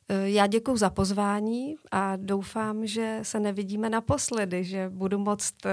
E, 0.09 0.31
já 0.31 0.47
děkuji 0.47 0.77
za 0.77 0.90
pozvání 0.90 1.75
a 1.90 2.17
doufám, 2.17 2.87
že 2.87 3.19
se 3.23 3.40
nevidíme 3.40 3.90
naposledy, 3.90 4.64
že 4.64 4.88
budu 4.88 5.19
moct 5.19 5.67
e, 5.67 5.71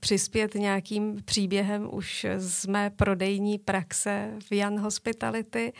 přispět 0.00 0.54
nějakým 0.54 1.22
příběhem 1.24 1.88
už 1.94 2.26
z 2.36 2.66
mé 2.66 2.90
prodejní 2.90 3.58
praxe 3.58 4.32
v 4.48 4.52
Jan 4.52 4.78
Hospitality 4.78 5.72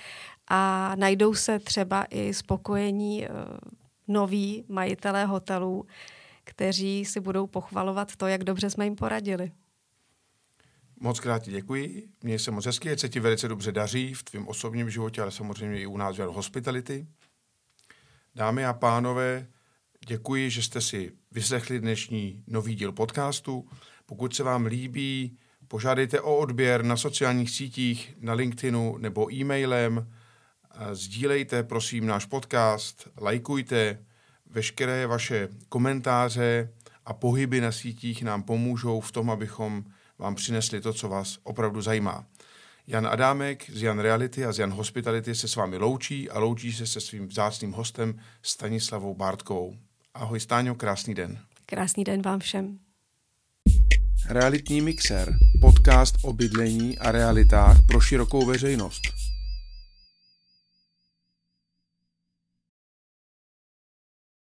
a 0.49 0.93
najdou 0.97 1.35
se 1.35 1.59
třeba 1.59 2.05
i 2.11 2.35
spokojení 2.35 3.25
e, 3.25 3.29
noví 4.09 4.65
majitelé 4.69 5.25
hotelů, 5.25 5.87
kteří 6.45 7.05
si 7.05 7.21
budou 7.21 7.47
pochvalovat 7.47 8.17
to, 8.17 8.27
jak 8.27 8.45
dobře 8.45 8.71
jsme 8.71 8.85
jim 8.85 8.97
poradili. 8.97 9.53
Moc 11.01 11.21
krát 11.21 11.49
děkuji, 11.49 12.09
měj 12.23 12.39
se 12.39 12.51
moc 12.51 12.67
hezky, 12.67 12.99
se 12.99 13.09
ti 13.09 13.21
velice 13.21 13.49
dobře 13.49 13.73
daří 13.73 14.15
v 14.15 14.23
tvém 14.23 14.49
osobním 14.49 14.91
životě, 14.91 15.23
ale 15.23 15.31
samozřejmě 15.31 15.81
i 15.81 15.87
u 15.87 15.97
nás 15.97 16.19
v 16.19 16.23
Hospitality. 16.23 17.07
Dámy 18.37 18.67
a 18.67 18.73
pánové, 18.73 19.47
děkuji, 20.09 20.51
že 20.51 20.63
jste 20.63 20.81
si 20.81 21.13
vyslechli 21.33 21.81
dnešní 21.81 22.45
nový 22.47 22.75
díl 22.75 22.93
podcastu. 22.93 23.69
Pokud 24.07 24.35
se 24.35 24.43
vám 24.43 24.67
líbí, 24.67 25.39
požádejte 25.69 26.21
o 26.21 26.37
odběr 26.37 26.85
na 26.85 26.97
sociálních 26.97 27.51
sítích, 27.51 28.15
na 28.21 28.33
LinkedInu 28.33 28.99
nebo 28.99 29.33
e-mailem. 29.33 30.13
Sdílejte, 30.93 31.63
prosím, 31.63 32.07
náš 32.07 32.25
podcast, 32.25 33.09
lajkujte. 33.21 34.05
Veškeré 34.47 35.07
vaše 35.07 35.49
komentáře 35.69 36.73
a 37.05 37.13
pohyby 37.13 37.61
na 37.61 37.73
sítích 37.73 38.23
nám 38.23 38.43
pomůžou 38.43 39.01
v 39.01 39.13
tom, 39.13 39.31
abychom 39.31 39.85
vám 40.19 40.35
přinesli 40.35 40.81
to, 40.81 40.93
co 40.93 41.09
vás 41.09 41.39
opravdu 41.43 41.83
zajímá. 41.83 42.27
Jan 42.87 43.07
Adámek 43.07 43.71
z 43.73 43.83
Jan 43.83 43.99
Reality 43.99 44.45
a 44.45 44.53
z 44.53 44.59
Jan 44.59 44.71
Hospitality 44.71 45.35
se 45.35 45.49
s 45.49 45.57
vámi 45.57 45.77
loučí 45.77 46.31
a 46.31 46.39
loučí 46.39 46.73
se 46.73 46.87
se 46.87 47.01
svým 47.01 47.29
vzácným 47.29 47.73
hostem 47.73 48.21
Stanislavou 48.43 49.15
Bártkovou. 49.15 49.77
Ahoj 50.15 50.41
Stáňo, 50.41 50.75
krásný 50.75 51.15
den. 51.15 51.39
Krásný 51.67 52.05
den 52.05 52.23
vám 52.23 52.41
všem. 52.41 52.79
Realitní 54.29 54.81
mixer, 54.81 55.35
podcast 55.61 56.15
o 56.23 56.33
bydlení 56.33 56.99
a 56.99 57.13
realitách 57.13 57.77
pro 57.87 58.01
širokou 58.01 58.47
veřejnost. 58.47 59.03